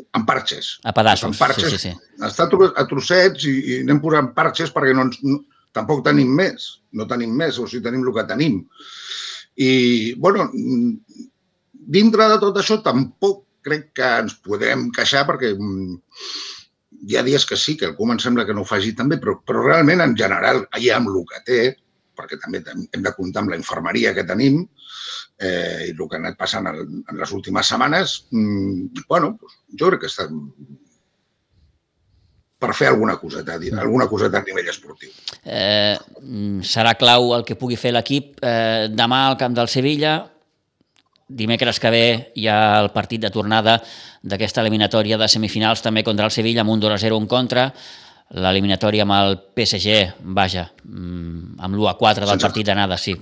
en 0.00 0.24
parxes. 0.24 0.78
A 0.88 0.94
pedassos, 0.96 1.28
en 1.28 1.36
parxes, 1.36 1.76
sí, 1.76 1.82
sí, 1.82 1.90
sí. 1.92 2.24
Està 2.24 2.48
a 2.48 2.86
trossets 2.88 3.44
i, 3.52 3.52
i 3.52 3.78
anem 3.82 4.00
posant 4.00 4.32
parxes 4.32 4.72
perquè 4.72 4.96
no, 4.96 5.04
ens, 5.10 5.20
no, 5.28 5.42
tampoc 5.76 6.00
tenim 6.08 6.32
més. 6.40 6.70
No 6.96 7.04
tenim 7.12 7.36
més, 7.36 7.60
o 7.60 7.68
sigui, 7.68 7.84
tenim 7.84 8.08
el 8.08 8.16
que 8.16 8.26
tenim. 8.32 8.62
I, 9.60 9.70
bueno, 10.16 10.48
dintre 11.96 12.28
de 12.30 12.38
tot 12.42 12.58
això 12.60 12.80
tampoc 12.84 13.44
crec 13.62 13.92
que 13.96 14.08
ens 14.24 14.34
podem 14.42 14.88
queixar 14.94 15.24
perquè 15.28 15.52
mm, 15.54 16.00
hi 17.08 17.18
ha 17.18 17.22
dies 17.26 17.46
que 17.46 17.58
sí, 17.58 17.76
que 17.78 17.88
algú 17.90 18.08
em 18.10 18.20
sembla 18.22 18.46
que 18.46 18.54
no 18.54 18.62
ho 18.62 18.68
faci 18.68 18.92
també, 18.98 19.18
però, 19.22 19.38
però 19.46 19.64
realment 19.64 20.02
en 20.04 20.16
general, 20.18 20.66
allà 20.70 20.98
amb 20.98 21.10
el 21.12 21.24
que 21.30 21.40
té, 21.46 21.60
perquè 22.18 22.38
també 22.38 22.60
hem 22.68 23.02
de 23.02 23.14
comptar 23.16 23.42
amb 23.42 23.54
la 23.54 23.58
infermeria 23.58 24.12
que 24.14 24.26
tenim 24.28 24.60
eh, 24.62 25.88
i 25.88 25.94
el 25.94 26.04
que 26.04 26.18
ha 26.18 26.20
anat 26.20 26.38
passant 26.38 26.68
en, 26.70 27.02
en 27.08 27.18
les 27.18 27.32
últimes 27.34 27.66
setmanes, 27.66 28.18
mm, 28.30 29.06
bueno, 29.08 29.34
jo 29.78 29.90
crec 29.90 30.04
que 30.04 30.12
està 30.12 30.28
per 32.62 32.76
fer 32.78 32.92
alguna 32.92 33.16
coseta, 33.18 33.56
alguna 33.82 34.06
coseta 34.06 34.38
a 34.38 34.46
nivell 34.46 34.68
esportiu. 34.70 35.10
Eh, 35.42 35.96
serà 36.62 36.94
clau 36.94 37.32
el 37.34 37.42
que 37.48 37.56
pugui 37.58 37.78
fer 37.80 37.90
l'equip 37.90 38.38
eh, 38.38 38.86
demà 38.92 39.24
al 39.30 39.38
camp 39.40 39.56
del 39.56 39.70
Sevilla, 39.72 40.20
Dimecres 41.32 41.80
que 41.80 41.90
ve 41.92 42.06
hi 42.36 42.46
ha 42.50 42.60
el 42.82 42.92
partit 42.94 43.22
de 43.22 43.30
tornada 43.32 43.78
d'aquesta 44.22 44.62
eliminatòria 44.62 45.18
de 45.18 45.28
semifinals 45.28 45.82
també 45.82 46.04
contra 46.06 46.28
el 46.28 46.34
Sevilla 46.34 46.62
amb 46.62 46.74
un 46.74 46.80
2-0 46.82 47.18
en 47.18 47.28
contra. 47.30 47.70
L'eliminatòria 48.32 49.04
amb 49.04 49.12
el 49.12 49.34
PSG, 49.52 49.96
vaja, 50.32 50.62
mm, 50.84 51.58
amb 51.60 51.74
l'1-4 51.76 52.22
del 52.24 52.30
sense, 52.30 52.46
partit 52.46 52.64
d'anada, 52.64 52.96
sí, 52.96 53.12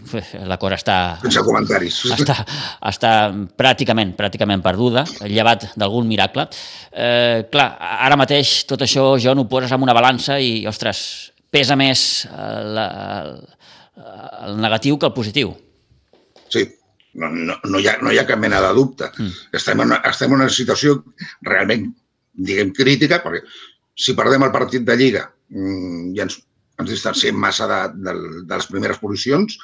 la 0.47 0.59
cor 0.61 0.77
està... 0.77 1.19
Sense 1.25 1.43
comentaris. 1.43 1.97
Està, 2.15 2.37
està 2.93 3.13
pràcticament, 3.59 4.15
pràcticament 4.15 4.63
perduda, 4.63 5.03
llevat 5.27 5.73
d'algun 5.75 6.07
miracle. 6.07 6.47
Eh, 6.93 7.43
clar, 7.51 7.73
ara 8.07 8.21
mateix 8.21 8.61
tot 8.71 8.87
això, 8.87 9.17
jo 9.19 9.35
no 9.35 9.49
ho 9.49 9.51
poses 9.51 9.75
en 9.75 9.83
una 9.83 9.97
balança 9.99 10.39
i, 10.39 10.61
ostres, 10.71 11.03
pesa 11.51 11.75
més 11.75 12.29
el, 12.31 12.79
el, 12.79 13.35
el 14.47 14.63
negatiu 14.63 14.99
que 14.99 15.11
el 15.11 15.17
positiu. 15.17 15.57
Sí, 16.51 16.69
no, 17.15 17.31
no, 17.31 17.57
no, 17.65 17.81
hi 17.81 17.89
ha, 17.91 17.97
no 18.03 18.13
hi 18.13 18.21
ha 18.21 18.27
cap 18.29 18.41
mena 18.43 18.61
de 18.63 18.71
dubte. 18.77 19.11
Mm. 19.17 19.49
Estem, 19.59 19.83
en, 19.85 19.97
estem 20.11 20.33
en 20.33 20.43
una 20.43 20.51
situació 20.53 21.01
realment, 21.47 21.89
diguem, 22.51 22.73
crítica, 22.77 23.21
perquè 23.25 23.43
si 24.01 24.15
perdem 24.19 24.47
el 24.47 24.55
partit 24.55 24.87
de 24.87 24.97
Lliga 24.97 25.27
mm, 25.51 26.13
i 26.17 26.23
ens, 26.25 26.39
ens 26.81 26.91
distanciem 26.91 27.37
massa 27.37 27.69
de, 27.71 27.81
de, 28.07 28.15
de 28.47 28.55
les 28.55 28.69
primeres 28.71 29.01
posicions, 29.03 29.59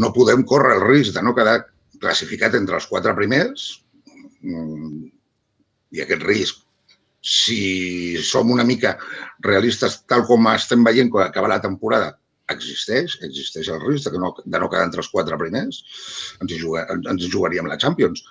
no 0.00 0.12
podem 0.14 0.42
córrer 0.46 0.76
el 0.78 0.86
risc 0.86 1.14
de 1.16 1.22
no 1.24 1.34
quedar 1.36 1.60
classificat 2.00 2.56
entre 2.58 2.78
els 2.78 2.88
quatre 2.90 3.14
primers 3.16 3.70
mm, 4.42 5.06
i 5.96 6.04
aquest 6.04 6.26
risc, 6.26 6.60
si 7.20 8.16
som 8.24 8.50
una 8.52 8.64
mica 8.64 8.94
realistes 9.44 9.98
tal 10.08 10.24
com 10.28 10.46
estem 10.54 10.84
veient 10.86 11.10
quan 11.12 11.28
acaba 11.28 11.50
la 11.52 11.60
temporada, 11.60 12.14
existeix, 12.54 13.16
existeix 13.26 13.70
el 13.74 13.80
risc 13.84 14.10
de, 14.10 14.20
no, 14.22 14.32
de 14.44 14.60
no 14.62 14.68
quedar 14.70 14.88
entre 14.88 15.02
els 15.04 15.10
quatre 15.12 15.38
primers, 15.40 15.82
ens, 16.40 16.52
hi 16.52 16.60
jugar, 16.60 16.86
ens 16.96 17.24
hi 17.24 17.30
jugaríem 17.32 17.70
la 17.70 17.78
Champions. 17.80 18.24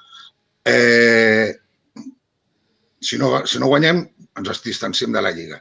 Eh, 0.68 1.54
si, 3.00 3.18
no, 3.22 3.32
si 3.48 3.62
no 3.62 3.72
guanyem, 3.72 4.04
ens 4.40 4.64
distanciem 4.66 5.16
de 5.16 5.24
la 5.24 5.32
Lliga. 5.36 5.60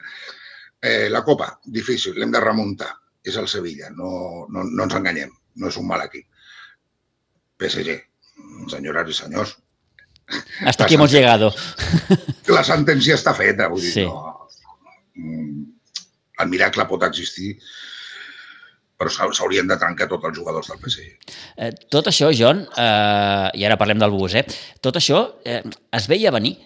Eh, 0.81 1.09
la 1.11 1.25
Copa, 1.27 1.53
difícil, 1.65 2.19
l'hem 2.19 2.35
de 2.35 2.43
remuntar. 2.45 2.93
És 3.29 3.37
el 3.37 3.49
Sevilla, 3.51 3.91
no, 3.93 4.11
no, 4.49 4.63
no 4.65 4.85
ens 4.87 4.95
enganyem, 4.97 5.33
no 5.61 5.69
és 5.69 5.77
un 5.77 5.89
mal 5.89 6.05
equip. 6.05 6.29
PSG, 7.59 7.97
senyores 8.71 9.11
i 9.11 9.17
senyors. 9.19 9.57
Hasta 10.65 10.85
aquí 10.85 10.95
hemos 10.95 11.11
llegado. 11.13 11.53
La 12.57 12.63
sentència 12.65 13.17
està 13.19 13.35
feta, 13.37 13.69
vull 13.73 13.83
dir, 13.83 13.93
sí. 13.93 14.05
no, 14.07 14.49
mm, 15.17 15.65
el 16.45 16.51
miracle 16.53 16.87
pot 16.89 17.05
existir, 17.07 17.57
però 18.99 19.11
s'haurien 19.31 19.69
de 19.71 19.77
trencar 19.79 20.09
tots 20.11 20.27
els 20.27 20.37
jugadors 20.37 20.69
del 20.73 20.81
PSG. 20.83 21.35
Eh, 21.57 21.71
tot 21.93 22.09
això, 22.11 22.33
John, 22.35 22.65
eh, 22.67 23.59
i 23.61 23.67
ara 23.67 23.79
parlem 23.79 24.01
del 24.03 24.11
bus, 24.11 24.35
eh, 24.35 24.43
tot 24.83 24.99
això 24.99 25.23
eh, 25.47 25.63
es 25.95 26.09
veia 26.11 26.35
venir? 26.35 26.57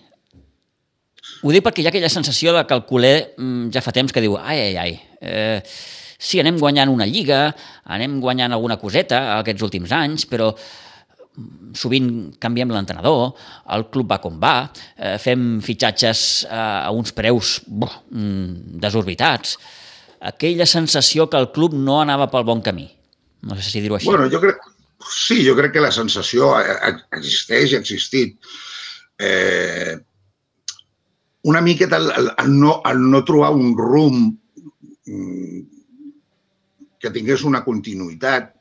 Ho 1.43 1.53
dic 1.53 1.65
perquè 1.67 1.83
hi 1.83 1.89
ha 1.89 1.91
aquella 1.93 2.13
sensació 2.13 2.55
de 2.57 2.63
que 2.65 2.79
el 2.79 2.87
culer 2.89 3.17
mm, 3.37 3.73
ja 3.75 3.83
fa 3.85 3.93
temps 3.93 4.15
que 4.15 4.23
diu 4.25 4.39
ai, 4.39 4.71
ai, 4.71 4.77
ai, 4.79 4.95
eh, 5.21 5.59
sí, 6.17 6.41
anem 6.41 6.57
guanyant 6.61 6.93
una 6.93 7.09
lliga, 7.11 7.51
anem 7.85 8.17
guanyant 8.23 8.57
alguna 8.57 8.79
coseta 8.81 9.21
aquests 9.41 9.67
últims 9.67 9.93
anys, 9.93 10.25
però 10.31 10.49
mm, 10.55 11.75
sovint 11.77 12.09
canviem 12.41 12.73
l'entrenador, 12.73 13.35
el 13.77 13.89
club 13.93 14.09
va 14.15 14.23
com 14.25 14.41
va, 14.41 14.57
eh, 14.97 15.19
fem 15.21 15.61
fitxatges 15.61 16.27
eh, 16.49 16.57
a 16.57 16.91
uns 16.97 17.13
preus 17.13 17.59
boh, 17.67 18.01
mm, 18.09 18.81
desorbitats, 18.81 19.59
aquella 20.23 20.67
sensació 20.67 21.29
que 21.31 21.41
el 21.41 21.51
club 21.53 21.75
no 21.75 22.01
anava 22.01 22.31
pel 22.31 22.47
bon 22.47 22.63
camí. 22.63 22.87
No 23.43 23.59
sé 23.59 23.67
si 23.67 23.83
dir-ho 23.83 23.99
així. 23.99 24.07
Bueno, 24.07 24.29
jo 24.31 24.41
crec, 24.43 24.63
sí, 25.11 25.41
jo 25.47 25.57
crec 25.59 25.75
que 25.75 25.83
la 25.83 25.93
sensació 25.95 26.53
existeix 27.19 27.73
i 27.73 27.79
ha 27.79 27.83
existit. 27.83 28.39
Eh, 29.19 29.97
una 31.51 31.61
miqueta 31.61 31.99
el, 31.99 32.11
el, 32.15 32.31
el, 32.39 32.55
no, 32.61 32.81
el 32.87 33.03
no 33.11 33.25
trobar 33.27 33.51
un 33.59 33.75
rumb 33.79 34.37
mm, 35.11 35.61
que 37.03 37.11
tingués 37.11 37.43
una 37.49 37.65
continuïtat, 37.67 38.53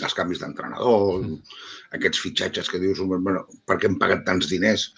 els 0.00 0.16
canvis 0.16 0.40
d'entrenador, 0.40 1.20
mm. 1.20 1.60
aquests 1.98 2.22
fitxatges 2.24 2.72
que 2.72 2.80
dius, 2.80 3.04
bueno, 3.04 3.44
per 3.68 3.76
què 3.76 3.90
hem 3.90 4.00
pagat 4.00 4.24
tants 4.24 4.48
diners 4.48 4.88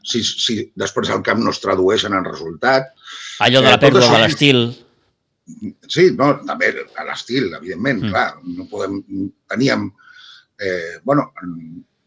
si, 0.00 0.24
si 0.24 0.62
després 0.80 1.12
al 1.12 1.22
camp 1.26 1.44
no 1.44 1.52
es 1.52 1.60
tradueixen 1.60 2.16
en 2.16 2.24
resultat. 2.24 2.88
Allò 3.44 3.60
de 3.60 3.68
la 3.68 3.76
eh, 3.76 3.84
pèrdua 3.84 4.08
de 4.08 4.24
l'estil. 4.24 4.64
Sí, 5.86 6.10
no, 6.18 6.32
també 6.46 6.72
a 6.98 7.06
l'estil, 7.06 7.52
evidentment, 7.54 8.02
mm. 8.02 8.10
clar, 8.10 8.28
no 8.56 8.66
podem... 8.70 8.98
Teníem, 9.52 9.86
eh, 10.58 10.98
bueno, 11.04 11.28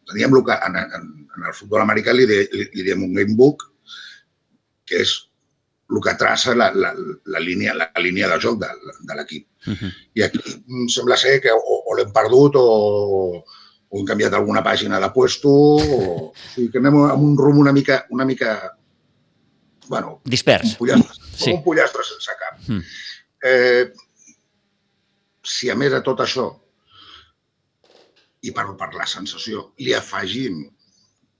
teníem 0.09 0.35
el 0.35 0.43
que 0.45 0.57
en, 0.67 0.75
en, 0.75 1.07
en 1.37 1.47
el 1.47 1.55
futbol 1.55 1.85
americà 1.85 2.13
li, 2.15 2.27
de, 2.27 2.41
li, 2.51 2.65
li 2.75 2.85
diem 2.87 3.05
un 3.05 3.15
gamebook, 3.15 3.63
que 4.89 5.03
és 5.05 5.13
el 5.89 6.01
que 6.05 6.13
traça 6.19 6.53
la, 6.57 6.69
la, 6.75 6.91
la, 7.25 7.39
línia, 7.41 7.73
la 7.77 7.87
línia 8.03 8.27
de 8.29 8.37
joc 8.43 8.59
de, 8.61 8.69
de 9.07 9.15
l'equip. 9.17 9.47
Mm 9.65 9.73
-hmm. 9.73 9.93
I 10.15 10.23
aquí 10.23 10.39
sembla 10.93 11.17
ser 11.17 11.39
que 11.41 11.51
o, 11.51 11.75
o 11.85 11.95
l'hem 11.97 12.11
perdut 12.13 12.55
o, 12.55 12.65
o 13.89 13.97
hem 13.97 14.05
canviat 14.05 14.33
alguna 14.33 14.63
pàgina 14.63 14.99
de 14.99 15.09
puesto 15.09 15.49
o, 15.49 15.99
o 16.29 16.33
sigui, 16.53 16.69
que 16.71 16.77
anem 16.77 16.95
amb 16.95 17.23
un 17.23 17.37
rumb 17.37 17.59
una 17.59 17.73
mica, 17.73 18.05
una 18.09 18.25
mica 18.25 18.77
bueno, 19.89 20.21
dispers. 20.23 20.71
Un 20.71 20.77
pollastre, 20.77 21.25
sí. 21.35 21.51
un 21.51 21.63
pollastre 21.63 22.03
sense 22.05 22.31
cap. 22.39 22.59
Mm. 22.67 22.83
Eh, 23.45 23.91
si 25.43 25.69
a 25.71 25.75
més 25.79 25.93
de 25.93 26.01
tot 26.05 26.19
això, 26.23 26.49
i 28.43 28.51
per, 28.55 28.65
per 28.79 28.89
la 28.95 29.07
sensació, 29.07 29.69
li 29.83 29.95
afegim 29.95 30.61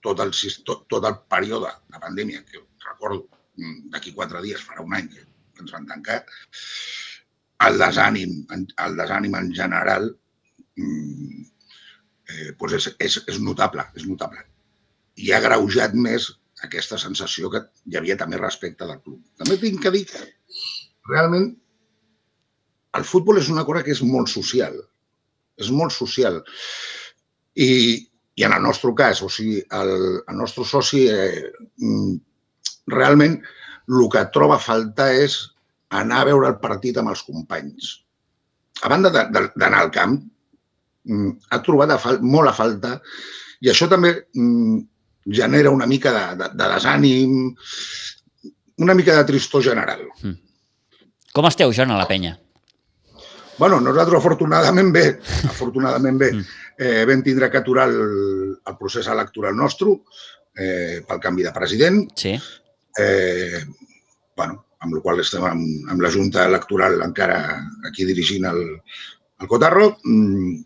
tot 0.04 0.20
el, 0.24 0.32
tot, 0.66 0.86
tot 0.88 1.06
el 1.08 1.18
període 1.32 1.70
de 1.92 2.00
pandèmia, 2.00 2.42
que 2.48 2.62
recordo, 2.86 3.26
mm, 3.56 3.90
d'aquí 3.92 4.14
quatre 4.16 4.42
dies 4.44 4.64
farà 4.64 4.84
un 4.84 4.96
any 4.96 5.08
que 5.12 5.24
ens 5.64 5.72
van 5.76 5.88
tancar, 5.88 6.20
el 7.66 7.80
desànim, 7.80 8.36
el 8.56 8.96
desànim 8.96 9.36
en 9.36 9.50
general 9.56 10.08
mm, 10.80 11.42
eh, 12.30 12.50
doncs 12.60 12.76
és, 12.78 12.90
és, 13.08 13.18
és 13.34 13.40
notable, 13.44 13.84
és 13.96 14.06
notable. 14.08 14.44
I 15.20 15.32
ha 15.34 15.42
greujat 15.44 15.96
més 15.96 16.30
aquesta 16.64 16.98
sensació 17.00 17.50
que 17.52 17.64
hi 17.88 17.98
havia 18.00 18.16
també 18.20 18.40
respecte 18.40 18.88
del 18.88 19.00
club. 19.04 19.20
També 19.40 19.58
tinc 19.60 19.82
que 19.84 19.92
dir 19.96 20.06
que 20.08 20.24
realment 21.10 21.50
el 22.98 23.06
futbol 23.06 23.38
és 23.38 23.50
una 23.52 23.64
cosa 23.68 23.84
que 23.86 23.94
és 23.94 24.02
molt 24.06 24.30
social. 24.32 24.76
És 25.60 25.70
molt 25.74 25.94
social. 25.94 26.40
I, 27.54 27.70
i 28.40 28.46
en 28.46 28.56
el 28.56 28.62
nostre 28.64 28.92
cas, 28.98 29.22
o 29.22 29.30
sigui, 29.30 29.60
el, 29.76 29.94
el 30.20 30.38
nostre 30.38 30.64
soci 30.66 31.06
eh, 31.12 31.50
mm, 31.82 32.18
realment 32.94 33.38
el 33.90 34.06
que 34.12 34.26
troba 34.34 34.56
a 34.56 34.62
faltar 34.62 35.10
és 35.18 35.38
anar 36.00 36.22
a 36.22 36.28
veure 36.30 36.50
el 36.52 36.60
partit 36.62 36.98
amb 36.98 37.12
els 37.12 37.22
companys. 37.26 37.96
A 38.86 38.90
banda 38.92 39.10
d'anar 39.12 39.80
al 39.80 39.90
camp, 39.94 40.20
mm, 41.04 41.32
ha 41.50 41.62
trobat 41.66 41.94
a 41.94 41.98
fal 42.00 42.20
molt 42.22 42.50
a 42.50 42.56
falta 42.56 42.96
i 43.60 43.70
això 43.72 43.90
també 43.90 44.14
mm, 44.16 44.78
genera 45.40 45.74
una 45.74 45.88
mica 45.90 46.12
de, 46.14 46.22
de, 46.40 46.52
de 46.56 46.68
desànim, 46.74 47.34
una 48.80 48.94
mica 48.96 49.18
de 49.18 49.26
tristor 49.28 49.66
general. 49.66 50.06
Mm. 50.22 50.38
Com 51.36 51.46
esteu, 51.46 51.74
Joan, 51.74 51.92
a 51.92 51.98
la 52.00 52.08
penya? 52.10 52.38
Bueno, 53.60 53.78
nosaltres 53.84 54.18
afortunadament 54.18 54.88
bé, 54.94 55.04
afortunadament 55.52 56.18
bé, 56.18 56.30
mm. 56.32 56.56
eh, 56.80 57.04
vam 57.08 57.22
tindre 57.22 57.50
que 57.52 57.60
aturar 57.60 57.86
el, 57.92 58.56
el 58.56 58.78
procés 58.80 59.06
electoral 59.12 59.54
nostre 59.58 59.92
eh, 60.56 61.04
pel 61.06 61.20
canvi 61.20 61.44
de 61.44 61.52
president. 61.52 62.00
Sí. 62.16 62.32
Eh, 62.98 63.60
bueno, 64.36 64.64
amb 64.80 64.96
la 64.96 65.02
qual 65.04 65.20
estem 65.20 65.44
amb, 65.44 65.92
amb 65.92 66.00
la 66.00 66.10
Junta 66.10 66.46
Electoral 66.48 67.02
encara 67.04 67.40
aquí 67.86 68.08
dirigint 68.08 68.48
el, 68.48 68.62
el 69.40 69.48
Cotarro. 69.50 69.92
Mm, 70.08 70.56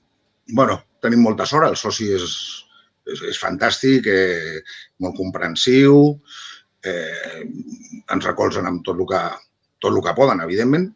bueno, 0.54 0.78
tenim 1.02 1.26
molta 1.26 1.46
sort, 1.50 1.66
el 1.66 1.76
soci 1.76 2.12
és, 2.14 2.26
és, 3.10 3.26
és 3.34 3.40
fantàstic, 3.42 4.06
eh, 4.06 4.62
molt 5.02 5.18
comprensiu, 5.18 5.98
eh, 6.86 7.42
ens 8.14 8.30
recolzen 8.30 8.70
amb 8.70 8.86
tot 8.86 9.02
el 9.02 9.10
que, 9.10 9.24
tot 9.82 9.90
el 9.92 10.02
que 10.04 10.14
poden, 10.16 10.46
evidentment. 10.46 10.92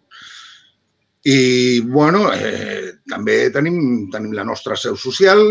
I, 1.26 1.80
bueno, 1.82 2.28
eh, 2.32 2.98
també 3.10 3.50
tenim, 3.54 4.08
tenim 4.12 4.34
la 4.36 4.46
nostra 4.46 4.76
seu 4.78 4.96
social, 4.96 5.42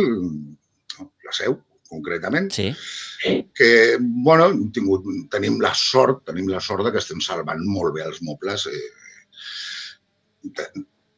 la 0.98 1.34
seu, 1.36 1.58
concretament, 1.88 2.52
sí. 2.52 2.70
que, 3.56 3.98
bueno, 4.00 4.50
hem 4.52 4.72
tingut, 4.76 5.08
tenim 5.32 5.60
la 5.64 5.74
sort, 5.76 6.24
tenim 6.28 6.50
la 6.52 6.62
sort 6.64 6.86
de 6.86 6.92
que 6.94 7.02
estem 7.04 7.22
salvant 7.24 7.64
molt 7.68 7.96
bé 7.96 8.04
els 8.06 8.22
mobles 8.28 8.68
eh, 8.72 8.88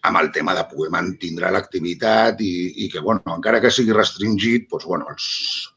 amb 0.09 0.17
el 0.21 0.31
tema 0.31 0.55
de 0.55 0.63
poder 0.71 0.91
mantindre 0.93 1.51
l'activitat 1.51 2.39
i, 2.45 2.85
i 2.85 2.89
que, 2.91 3.01
bueno, 3.03 3.21
encara 3.35 3.59
que 3.61 3.71
sigui 3.73 3.95
restringit, 3.95 4.69
doncs, 4.71 4.87
bueno, 4.87 5.09
els, 5.11 5.25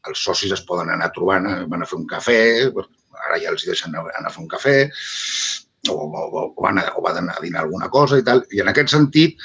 els 0.08 0.24
socis 0.28 0.52
es 0.54 0.62
poden 0.68 0.92
anar 0.94 1.10
trobant, 1.16 1.48
eh, 1.50 1.64
van 1.70 1.82
a 1.82 1.88
fer 1.88 1.98
un 1.98 2.06
cafè, 2.10 2.40
ara 3.22 3.40
ja 3.42 3.50
els 3.52 3.66
deixen 3.66 3.94
anar 3.94 4.28
a 4.28 4.34
fer 4.34 4.44
un 4.44 4.50
cafè, 4.50 4.76
o, 5.90 5.94
o, 5.94 6.22
o, 6.56 6.62
van 6.62 6.78
a, 6.78 6.86
o 6.96 7.02
van 7.02 7.30
a 7.30 7.36
dinar 7.42 7.64
alguna 7.64 7.88
cosa 7.90 8.18
i 8.18 8.24
tal. 8.26 8.44
I 8.54 8.62
en 8.62 8.70
aquest 8.70 8.92
sentit, 8.94 9.38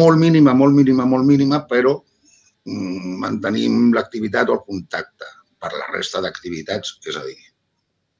molt 0.00 0.18
mínima, 0.20 0.54
molt 0.56 0.76
mínima, 0.76 1.06
molt 1.08 1.26
mínima, 1.28 1.64
però 1.68 1.96
mm, 1.98 3.16
mantenim 3.24 3.92
l'activitat 3.94 4.48
o 4.48 4.58
el 4.58 4.64
contacte 4.64 5.28
per 5.60 5.72
la 5.76 5.90
resta 5.92 6.22
d'activitats, 6.24 6.98
és 7.08 7.16
a 7.16 7.24
dir, 7.24 7.38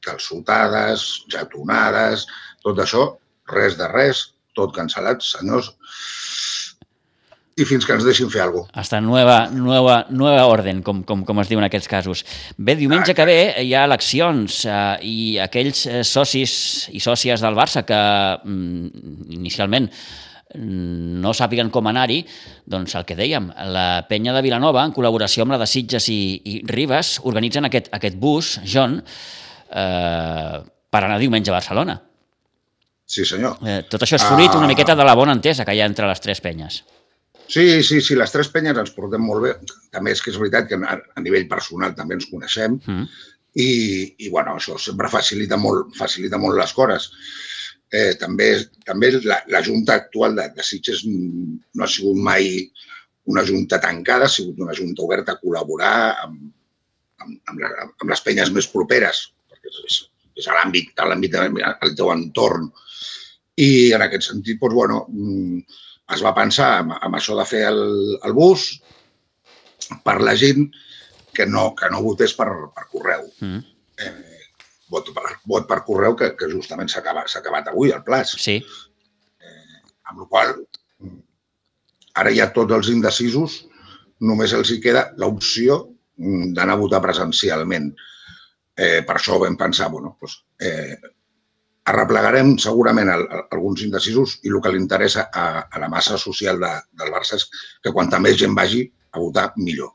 calçotades, 0.05 1.25
jatonades, 1.33 2.27
tot 2.65 2.81
això, 2.81 3.07
res 3.53 3.79
de 3.81 3.89
res, 3.93 4.27
tot 4.57 4.75
cancel·lat, 4.77 5.25
senyors, 5.25 5.73
i 7.55 7.65
fins 7.69 7.87
que 7.87 7.95
ens 7.95 8.05
deixin 8.07 8.31
fer 8.33 8.43
alguna 8.43 8.67
cosa. 8.67 8.81
Hasta 8.81 9.01
nueva, 9.01 9.49
nueva, 9.53 10.07
nueva 10.11 10.47
orden, 10.51 10.83
com, 10.83 11.03
com, 11.07 11.23
com 11.27 11.41
es 11.43 11.51
diu 11.51 11.61
en 11.61 11.67
aquests 11.69 11.91
casos. 11.91 12.25
Bé, 12.59 12.75
diumenge 12.79 13.15
que 13.15 13.27
ve 13.29 13.39
hi 13.63 13.73
ha 13.75 13.85
eleccions 13.87 14.65
eh, 14.67 14.77
i 15.07 15.17
aquells 15.43 15.85
eh, 15.87 16.03
socis 16.07 16.55
i 16.91 17.03
sòcies 17.03 17.45
del 17.45 17.59
Barça 17.59 17.85
que 17.87 18.01
mm, 18.43 19.05
inicialment 19.39 19.87
mm, 19.87 21.21
no 21.23 21.35
sàpiguen 21.37 21.71
com 21.75 21.87
anar-hi, 21.91 22.25
doncs 22.67 22.97
el 22.99 23.07
que 23.07 23.19
dèiem, 23.19 23.53
la 23.71 24.03
penya 24.11 24.35
de 24.35 24.43
Vilanova, 24.43 24.83
en 24.83 24.97
col·laboració 24.97 25.47
amb 25.47 25.55
la 25.55 25.61
de 25.63 25.71
Sitges 25.71 26.11
i, 26.11 26.21
i 26.43 26.57
Ribes, 26.67 27.21
organitzen 27.23 27.71
aquest, 27.71 27.93
aquest 27.95 28.19
bus, 28.19 28.57
John, 28.67 28.99
eh, 29.71 30.59
per 30.91 31.05
anar 31.05 31.23
diumenge 31.23 31.55
a 31.55 31.59
Barcelona. 31.61 32.01
Sí, 33.07 33.23
senyor. 33.29 33.61
Eh, 33.63 33.85
tot 33.87 34.03
això 34.03 34.19
és 34.19 34.27
fruit 34.27 34.51
uh... 34.51 34.59
una 34.59 34.67
ah. 34.67 34.75
miqueta 34.75 34.99
de 34.99 35.07
la 35.07 35.15
bona 35.15 35.37
entesa 35.37 35.63
que 35.63 35.75
hi 35.77 35.83
ha 35.85 35.87
entre 35.87 36.11
les 36.11 36.23
tres 36.25 36.43
penyes. 36.43 36.83
Sí, 37.49 37.83
sí, 37.83 38.01
sí, 38.01 38.17
les 38.17 38.33
tres 38.33 38.49
penyes 38.53 38.79
ens 38.81 38.93
portem 38.97 39.23
molt 39.23 39.45
bé. 39.45 39.53
També 39.93 40.15
és 40.15 40.23
que 40.25 40.33
és 40.33 40.41
veritat 40.41 40.69
que 40.71 40.79
a 40.81 41.25
nivell 41.25 41.47
personal 41.51 41.95
també 41.97 42.17
ens 42.19 42.29
coneixem 42.31 42.79
mm. 42.81 43.05
i, 43.61 43.71
i 44.27 44.31
bueno, 44.33 44.57
això 44.57 44.79
sempre 44.81 45.13
facilita 45.13 45.59
molt, 45.61 45.93
facilita 45.99 46.41
molt 46.41 46.59
les 46.59 46.73
coses. 46.77 47.11
Eh, 47.95 48.15
també 48.19 48.49
també 48.87 49.13
la, 49.23 49.39
la 49.53 49.61
Junta 49.63 49.99
actual 50.01 50.35
de, 50.39 50.49
de 50.57 50.65
Sitges 50.67 51.05
no 51.07 51.85
ha 51.85 51.91
sigut 51.91 52.19
mai 52.19 52.65
una 53.31 53.45
junta 53.47 53.79
tancada, 53.81 54.27
ha 54.27 54.33
sigut 54.33 54.59
una 54.61 54.75
junta 54.77 55.05
oberta 55.05 55.35
a 55.35 55.41
col·laborar 55.41 55.95
amb, 56.25 56.41
amb, 57.23 57.39
amb, 57.49 57.61
la, 57.61 57.71
amb 57.87 58.11
les 58.11 58.25
penyes 58.25 58.51
més 58.53 58.69
properes, 58.73 59.29
perquè 59.49 59.73
és, 59.89 60.01
és 60.37 60.49
a 60.49 60.57
l'àmbit 60.59 60.93
del 60.99 61.97
teu 61.97 62.13
entorn. 62.13 62.69
I 63.55 63.95
en 63.95 64.03
aquest 64.03 64.29
sentit, 64.33 64.59
doncs, 64.61 64.75
bueno, 64.75 65.05
es 66.13 66.23
va 66.25 66.35
pensar 66.37 66.71
amb, 66.81 66.97
amb 67.01 67.17
això 67.17 67.37
de 67.39 67.47
fer 67.49 67.65
el, 67.71 67.83
el 68.25 68.35
bus 68.37 68.67
per 70.05 70.19
la 70.21 70.35
gent 70.37 70.69
que 71.35 71.47
no, 71.47 71.71
que 71.79 71.89
no 71.91 72.03
votés 72.05 72.35
per, 72.37 72.49
per 72.75 72.87
correu. 72.93 73.27
Mm. 73.41 73.63
Eh, 74.05 74.49
vot, 74.93 75.11
per, 75.17 75.37
vot 75.49 75.69
per 75.71 75.81
correu 75.87 76.17
que, 76.19 76.33
que 76.39 76.51
justament 76.53 76.91
s'ha 76.91 77.01
acabat, 77.03 77.33
acabat 77.41 77.73
avui, 77.73 77.93
el 77.95 78.05
plaç. 78.07 78.37
Sí. 78.41 78.61
Eh, 79.41 79.81
amb 80.11 80.25
la 80.25 80.29
qual 80.31 80.55
ara 82.15 82.31
ja 82.35 82.53
tots 82.55 82.75
els 82.77 82.91
indecisos 82.93 83.65
només 84.23 84.55
els 84.55 84.71
hi 84.71 84.81
queda 84.83 85.09
l'opció 85.19 85.81
d'anar 86.17 86.77
a 86.77 86.81
votar 86.81 87.03
presencialment. 87.03 87.91
Eh, 88.75 89.03
per 89.07 89.17
això 89.17 89.39
vam 89.43 89.57
pensar, 89.59 89.89
bueno, 89.91 90.15
doncs, 90.21 90.41
eh, 90.63 90.95
arreplegarem 91.91 92.55
segurament 92.61 93.11
el, 93.13 93.25
el, 93.29 93.43
alguns 93.53 93.83
indecisos 93.85 94.39
i 94.43 94.53
el 94.53 94.61
que 94.65 94.73
li 94.73 94.81
interessa 94.81 95.29
a, 95.29 95.67
a 95.69 95.83
la 95.83 95.91
massa 95.93 96.17
social 96.21 96.61
de, 96.61 96.71
del 97.01 97.13
Barça 97.13 97.37
és 97.37 97.49
que 97.85 97.93
quanta 97.93 98.21
més 98.23 98.39
gent 98.41 98.57
vagi 98.57 98.87
a 99.15 99.21
votar, 99.21 99.51
millor. 99.61 99.93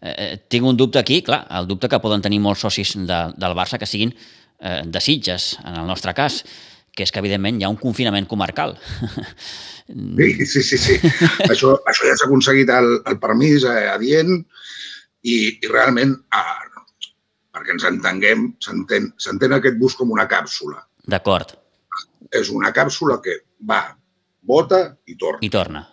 Eh, 0.00 0.12
eh, 0.12 0.32
tinc 0.48 0.66
un 0.66 0.76
dubte 0.76 0.98
aquí, 1.00 1.20
clar, 1.26 1.44
el 1.58 1.68
dubte 1.68 1.90
que 1.92 2.00
poden 2.02 2.24
tenir 2.24 2.40
molts 2.44 2.64
socis 2.64 2.96
de, 2.96 3.20
del 3.36 3.56
Barça 3.58 3.78
que 3.78 3.88
siguin 3.88 4.14
eh, 4.14 4.82
de 4.84 5.00
Sitges, 5.00 5.54
en 5.64 5.76
el 5.82 5.86
nostre 5.86 6.14
cas, 6.16 6.42
que 6.96 7.04
és 7.04 7.12
que, 7.12 7.20
evidentment, 7.20 7.60
hi 7.60 7.66
ha 7.66 7.72
un 7.72 7.80
confinament 7.80 8.28
comarcal. 8.28 8.78
Sí, 9.86 10.46
sí, 10.50 10.62
sí. 10.66 10.78
sí. 10.82 10.94
això, 11.52 11.76
això 11.86 12.08
ja 12.08 12.16
s'ha 12.18 12.26
aconseguit 12.26 12.72
el, 12.74 12.88
el 13.06 13.20
permís 13.22 13.62
eh, 13.68 13.84
adient 13.92 14.32
i, 15.22 15.36
i 15.52 15.68
realment, 15.70 16.16
ah, 16.34 16.64
perquè 17.54 17.76
ens 17.76 17.86
entenguem, 17.86 18.48
s'entén 18.64 19.54
aquest 19.54 19.78
bus 19.78 19.94
com 19.94 20.10
una 20.16 20.26
càpsula. 20.26 20.80
D'acord. 21.06 21.54
És 22.34 22.50
una 22.50 22.72
càpsula 22.74 23.20
que 23.22 23.38
va, 23.68 23.82
bota 24.42 24.80
i 25.06 25.16
torna. 25.18 25.42
I 25.46 25.50
torna. 25.52 25.84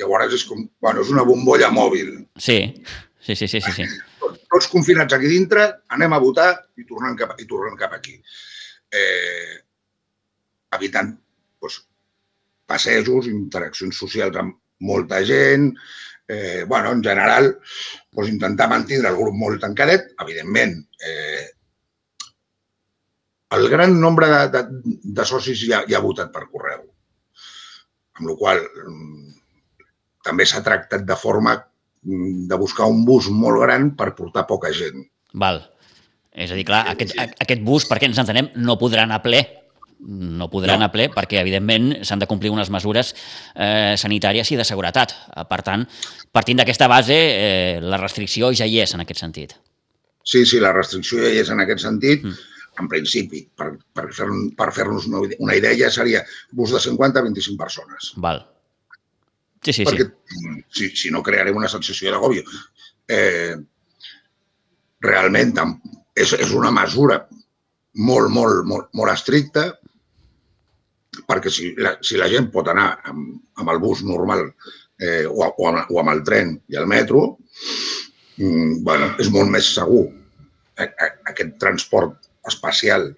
Llavors 0.00 0.34
és 0.34 0.44
com, 0.48 0.62
bueno, 0.80 1.02
és 1.04 1.10
una 1.12 1.24
bombolla 1.28 1.68
mòbil. 1.72 2.14
Sí, 2.40 2.58
sí, 3.20 3.36
sí, 3.36 3.48
sí. 3.48 3.60
sí, 3.60 3.74
sí. 3.76 3.88
Tots 4.52 4.68
confinats 4.72 5.14
aquí 5.16 5.28
dintre, 5.30 5.66
anem 5.94 6.12
a 6.12 6.20
votar 6.20 6.50
i 6.80 6.86
tornem 6.88 7.16
cap, 7.18 7.36
i 7.40 7.46
tornem 7.48 7.76
cap 7.80 7.94
aquí. 7.96 8.16
Eh, 8.92 9.58
evitant 10.76 11.12
doncs, 11.60 11.82
passejos, 12.68 13.28
interaccions 13.28 13.98
socials 14.04 14.38
amb 14.40 14.56
molta 14.82 15.20
gent, 15.28 15.70
eh, 16.28 16.64
bueno, 16.68 16.92
en 16.92 17.02
general, 17.04 17.50
doncs, 18.12 18.30
intentar 18.32 18.68
mantenir 18.72 19.06
el 19.08 19.18
grup 19.20 19.36
molt 19.36 19.60
tancadet. 19.62 20.12
Evidentment, 20.24 20.78
eh, 21.04 21.48
el 23.56 23.68
gran 23.68 24.00
nombre 24.00 24.28
de, 24.28 24.48
de, 24.48 24.62
de 25.02 25.24
socis 25.24 25.60
ja, 25.66 25.82
ja 25.88 25.98
ha 25.98 26.04
votat 26.04 26.32
per 26.32 26.46
correu. 26.48 26.84
Amb 28.18 28.28
la 28.30 28.36
qual 28.38 28.60
mm, 28.62 29.32
també 30.24 30.46
s'ha 30.48 30.62
tractat 30.64 31.04
de 31.08 31.16
forma 31.18 31.56
mm, 31.56 32.46
de 32.50 32.60
buscar 32.60 32.88
un 32.90 33.04
bus 33.08 33.28
molt 33.32 33.62
gran 33.64 33.92
per 33.98 34.12
portar 34.18 34.46
poca 34.48 34.72
gent. 34.74 35.04
Val. 35.34 35.62
És 36.32 36.52
a 36.52 36.56
dir, 36.56 36.64
clar, 36.64 36.86
aquest, 36.94 37.12
aquest 37.16 37.64
bus, 37.64 37.84
perquè 37.88 38.08
ens 38.08 38.20
entenem, 38.22 38.48
no 38.56 38.78
podrà 38.80 39.04
anar 39.04 39.20
ple. 39.24 39.42
No 40.02 40.48
podrà 40.50 40.72
no. 40.72 40.80
anar 40.80 40.88
ple 40.90 41.10
perquè, 41.14 41.38
evidentment, 41.38 41.90
s'han 42.02 42.22
de 42.22 42.26
complir 42.26 42.50
unes 42.50 42.72
mesures 42.74 43.12
eh, 43.12 43.92
sanitàries 44.00 44.48
i 44.50 44.56
de 44.58 44.64
seguretat. 44.66 45.12
Per 45.48 45.60
tant, 45.66 45.84
partint 46.32 46.62
d'aquesta 46.62 46.88
base, 46.90 47.18
eh, 47.18 47.76
la 47.84 48.00
restricció 48.00 48.50
ja 48.56 48.66
hi 48.66 48.80
és 48.82 48.96
en 48.96 49.04
aquest 49.04 49.20
sentit. 49.22 49.52
Sí, 50.24 50.46
sí, 50.46 50.58
la 50.62 50.72
restricció 50.72 51.20
ja 51.20 51.30
hi 51.30 51.42
és 51.42 51.52
en 51.52 51.62
aquest 51.62 51.84
sentit. 51.84 52.24
Mm 52.24 52.48
en 52.80 52.88
principi, 52.88 53.42
per, 53.56 53.74
per 53.92 54.06
fer-nos 54.16 54.54
per 54.56 54.70
fer 54.72 54.86
una, 54.88 55.20
una 55.44 55.56
idea, 55.58 55.74
ja 55.84 55.90
seria 55.92 56.22
bus 56.56 56.72
de 56.72 56.80
50 56.80 57.20
a 57.20 57.26
25 57.26 57.58
persones. 57.60 58.12
Val. 58.16 58.40
Sí, 59.62 59.72
sí, 59.72 59.84
Perquè, 59.86 60.08
sí. 60.08 60.54
Si, 60.74 60.88
si 61.04 61.12
no 61.14 61.22
crearem 61.22 61.56
una 61.56 61.70
sensació 61.70 62.10
d'agòbio. 62.10 62.42
Eh, 63.12 63.54
realment 65.02 65.54
és, 66.14 66.32
és 66.32 66.50
una 66.54 66.72
mesura 66.74 67.20
molt, 67.94 68.30
molt, 68.32 68.64
molt, 68.66 68.88
molt 68.96 69.12
estricta 69.12 69.68
perquè 71.28 71.50
si 71.52 71.72
la, 71.76 71.96
si 72.00 72.16
la 72.16 72.28
gent 72.32 72.48
pot 72.52 72.70
anar 72.72 72.88
amb, 73.10 73.34
amb 73.60 73.72
el 73.72 73.80
bus 73.82 74.00
normal 74.06 74.46
eh, 74.46 75.26
o, 75.28 75.44
o, 75.44 75.68
amb, 75.68 75.90
o 75.92 76.00
amb 76.00 76.12
el 76.14 76.22
tren 76.24 76.54
i 76.72 76.78
el 76.80 76.88
metro, 76.88 77.24
mm, 78.38 78.80
bueno, 78.86 79.10
és 79.20 79.28
molt 79.34 79.52
més 79.52 79.68
segur 79.76 80.06
aquest 80.80 81.58
transport 81.60 82.21
espacial 82.48 83.10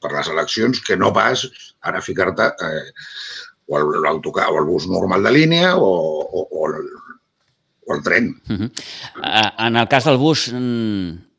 per 0.00 0.12
les 0.12 0.28
eleccions 0.28 0.80
que 0.84 0.96
no 1.00 1.12
pas 1.16 1.46
ara 1.88 2.02
ficar-te 2.04 2.50
eh, 2.68 2.88
o 3.66 3.80
l'autocar 3.80 4.50
o 4.52 4.58
el 4.60 4.68
bus 4.68 4.86
normal 4.90 5.24
de 5.24 5.32
línia 5.32 5.74
o, 5.76 5.88
o, 5.88 6.42
o, 6.50 6.66
el, 6.68 6.88
o 7.86 7.94
el 7.94 8.02
tren. 8.04 8.34
Uh 8.48 8.56
-huh. 8.56 8.70
uh, 9.22 9.66
en 9.66 9.76
el 9.76 9.88
cas 9.88 10.04
del 10.04 10.18
bus 10.18 10.50
mm, 10.52 11.33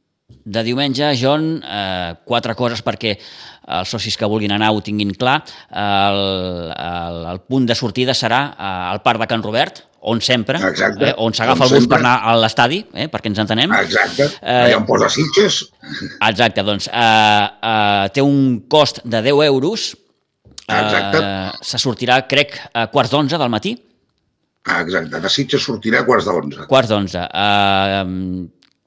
de 0.45 0.63
diumenge, 0.63 1.11
John, 1.17 1.61
eh, 1.63 2.15
quatre 2.25 2.53
coses 2.57 2.81
perquè 2.85 3.15
els 3.65 3.89
socis 3.89 4.15
que 4.17 4.27
vulguin 4.29 4.53
anar 4.53 4.71
ho 4.73 4.81
tinguin 4.85 5.13
clar. 5.17 5.39
El, 5.69 6.21
el, 6.73 7.19
el 7.33 7.41
punt 7.49 7.65
de 7.69 7.75
sortida 7.77 8.13
serà 8.13 8.41
eh, 8.53 8.71
al 8.93 9.01
Parc 9.05 9.21
de 9.21 9.27
Can 9.29 9.43
Robert, 9.45 9.83
on 10.05 10.21
sempre, 10.21 10.59
Exacte. 10.69 11.09
eh, 11.09 11.13
on 11.17 11.33
s'agafa 11.33 11.65
el 11.65 11.73
bus 11.77 11.87
per 11.89 11.97
anar 11.97 12.19
a 12.29 12.35
l'estadi, 12.37 12.83
eh, 12.93 13.07
perquè 13.09 13.31
ens 13.31 13.41
entenem. 13.41 13.73
Exacte, 13.81 14.29
eh, 14.41 14.59
allà 14.67 14.77
on 14.77 14.85
posa 14.89 15.09
Sitges. 15.13 15.63
Exacte, 16.29 16.65
doncs 16.65 16.89
eh, 16.91 17.45
eh, 17.71 18.09
té 18.13 18.21
un 18.25 18.61
cost 18.69 19.01
de 19.03 19.21
10 19.25 19.45
euros. 19.49 19.91
Exacte. 20.65 21.21
Eh, 21.21 21.65
se 21.65 21.81
sortirà, 21.81 22.21
crec, 22.29 22.57
a 22.73 22.85
quarts 22.93 23.13
d'onze 23.13 23.41
del 23.41 23.49
matí. 23.53 23.73
Exacte, 24.65 25.21
de 25.21 25.29
Sitges 25.29 25.65
sortirà 25.65 26.01
a 26.01 26.05
quarts 26.05 26.29
d'onze. 26.29 26.69
Quarts 26.69 26.93
d'onze. 26.93 27.25
Eh, 27.25 28.45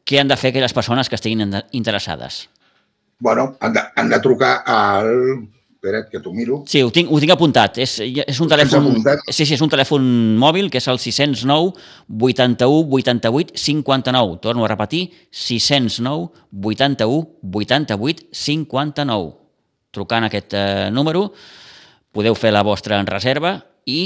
què 0.09 0.23
han 0.23 0.31
de 0.31 0.39
fer 0.41 0.55
aquelles 0.55 0.73
persones 0.73 1.11
que 1.11 1.19
estiguin 1.19 1.53
interessades? 1.77 2.47
Bueno, 3.21 3.51
han 3.61 3.75
de, 3.75 3.85
han 3.97 4.09
de 4.09 4.21
trucar 4.25 4.63
al 4.65 5.13
Espera't, 5.79 6.09
que 6.11 6.19
t'ho 6.19 6.33
miro. 6.35 6.65
Sí, 6.67 6.81
ho 6.83 6.91
tinc, 6.91 7.11
ho 7.11 7.21
tinc 7.23 7.31
apuntat. 7.31 7.77
És, 7.79 8.01
és 8.03 8.41
un 8.43 8.51
telèfon... 8.51 8.89
Sí, 9.31 9.45
sí, 9.45 9.55
és 9.55 9.63
un 9.63 9.71
telèfon 9.71 10.03
mòbil, 10.41 10.73
que 10.73 10.81
és 10.81 10.89
el 10.91 10.99
609 10.99 11.71
81 12.19 12.91
88 12.99 13.55
59. 13.63 14.41
Torno 14.43 14.67
a 14.67 14.71
repetir, 14.73 15.05
609 15.31 16.33
81 16.51 17.29
88 17.47 18.27
59. 18.35 19.31
Trucant 19.95 20.27
aquest 20.27 20.59
eh, 20.59 20.89
número 20.91 21.29
podeu 22.13 22.35
fer 22.35 22.51
la 22.51 22.65
vostra 22.67 22.99
reserva 23.07 23.55
i, 23.87 24.01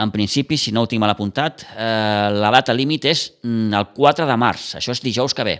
en 0.00 0.12
principi, 0.14 0.58
si 0.58 0.72
no 0.72 0.84
ho 0.84 0.90
tinc 0.90 1.02
mal 1.02 1.12
apuntat, 1.12 1.66
eh, 1.76 2.28
la 2.34 2.50
data 2.54 2.74
límit 2.76 3.04
és 3.10 3.26
mm, 3.42 3.72
el 3.76 3.90
4 3.96 4.26
de 4.28 4.36
març. 4.40 4.74
Això 4.80 4.96
és 4.96 5.02
dijous 5.04 5.36
que 5.36 5.46
ve. 5.46 5.56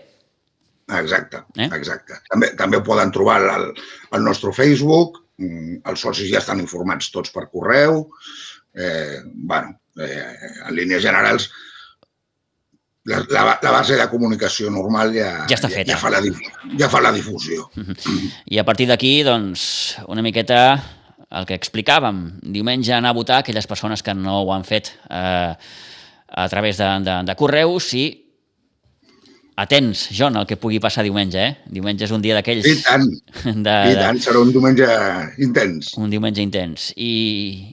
Exacte, 0.90 1.44
eh? 1.54 1.68
exacte. 1.76 2.16
També, 2.32 2.54
també 2.58 2.80
ho 2.80 2.82
poden 2.82 3.12
trobar 3.14 3.38
al, 3.46 3.68
al 4.10 4.24
nostre 4.26 4.50
Facebook, 4.56 5.20
Mm, 5.40 5.80
els 5.88 6.04
socis 6.04 6.28
ja 6.28 6.40
estan 6.42 6.60
informats 6.60 7.08
tots 7.14 7.32
per 7.32 7.48
correu. 7.48 8.04
Eh, 8.76 9.20
bueno, 9.24 9.72
eh, 9.96 10.52
en 10.68 10.74
línies 10.76 11.02
generals, 11.02 11.48
la, 13.08 13.22
la, 13.32 13.44
la 13.62 13.72
base 13.72 13.96
de 13.96 14.06
comunicació 14.12 14.70
normal 14.70 15.14
ja, 15.16 15.30
ja, 15.48 15.56
està 15.56 15.70
feta. 15.72 15.94
ja, 15.94 15.96
ja, 15.96 16.00
fa, 16.02 16.12
la, 16.12 16.20
ja 16.82 16.90
fa 16.92 17.00
la 17.00 17.12
difusió. 17.16 17.70
Uh 17.72 17.88
-huh. 17.94 18.30
I 18.52 18.58
a 18.58 18.64
partir 18.64 18.86
d'aquí, 18.88 19.22
doncs, 19.24 19.96
una 20.06 20.22
miqueta 20.22 20.82
el 21.30 21.46
que 21.46 21.58
explicàvem. 21.58 22.24
Diumenge 22.42 22.94
anar 22.96 23.14
a 23.14 23.18
votar 23.18 23.40
aquelles 23.40 23.68
persones 23.70 24.02
que 24.02 24.14
no 24.14 24.40
ho 24.42 24.50
han 24.54 24.66
fet 24.66 24.92
eh, 25.08 25.54
a 26.30 26.48
través 26.48 26.78
de, 26.78 26.88
de, 27.06 27.20
de 27.26 27.36
correus 27.38 27.92
i 27.98 28.04
atents, 29.60 30.06
John, 30.16 30.38
el 30.40 30.46
que 30.48 30.56
pugui 30.56 30.80
passar 30.80 31.04
diumenge, 31.04 31.40
eh? 31.42 31.68
Diumenge 31.68 32.06
és 32.06 32.14
un 32.16 32.22
dia 32.24 32.36
d'aquells... 32.38 32.66
I 32.66 32.78
tant, 32.80 33.06
de, 33.66 33.74
i 33.92 33.98
tant, 33.98 34.20
serà 34.22 34.40
un 34.40 34.52
diumenge 34.54 34.88
intens. 35.44 35.92
Un 36.00 36.12
diumenge 36.12 36.42
intens. 36.42 36.90
I, 36.96 37.12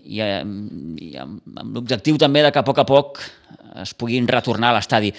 i, 0.03 0.19
eh, 0.23 0.41
i 0.43 1.13
amb, 1.21 1.39
amb 1.55 1.79
l'objectiu 1.79 2.19
també 2.21 2.43
de 2.45 2.51
que 2.51 2.61
a 2.61 2.67
poc 2.67 2.83
a 2.83 2.87
poc 2.87 3.23
es 3.83 3.93
puguin 3.95 4.27
retornar 4.27 4.73
a 4.73 4.77
l'estadi. 4.79 5.13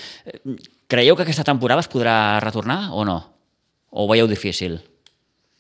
Creieu 0.90 1.16
que 1.16 1.24
aquesta 1.24 1.46
temporada 1.46 1.85
es 1.85 1.90
podrà 1.90 2.38
retornar 2.44 2.88
o 2.92 3.05
no? 3.07 3.18
O 3.88 4.05
ho 4.05 4.11
veieu 4.11 4.29
difícil? 4.29 4.77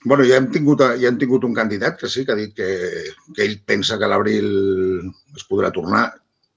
Bueno, 0.04 0.24
ja 0.24 0.38
hem, 0.38 0.48
tingut, 0.54 0.82
ja 1.00 1.10
hem 1.10 1.18
tingut 1.18 1.44
un 1.44 1.54
candidat 1.54 1.98
que 2.00 2.08
sí, 2.08 2.24
que 2.24 2.34
ha 2.34 2.38
dit 2.38 2.54
que, 2.54 2.68
que 3.34 3.44
ell 3.44 3.60
pensa 3.66 3.98
que 3.98 4.10
l'abril 4.10 4.50
es 5.34 5.46
podrà 5.48 5.72
tornar 5.74 6.06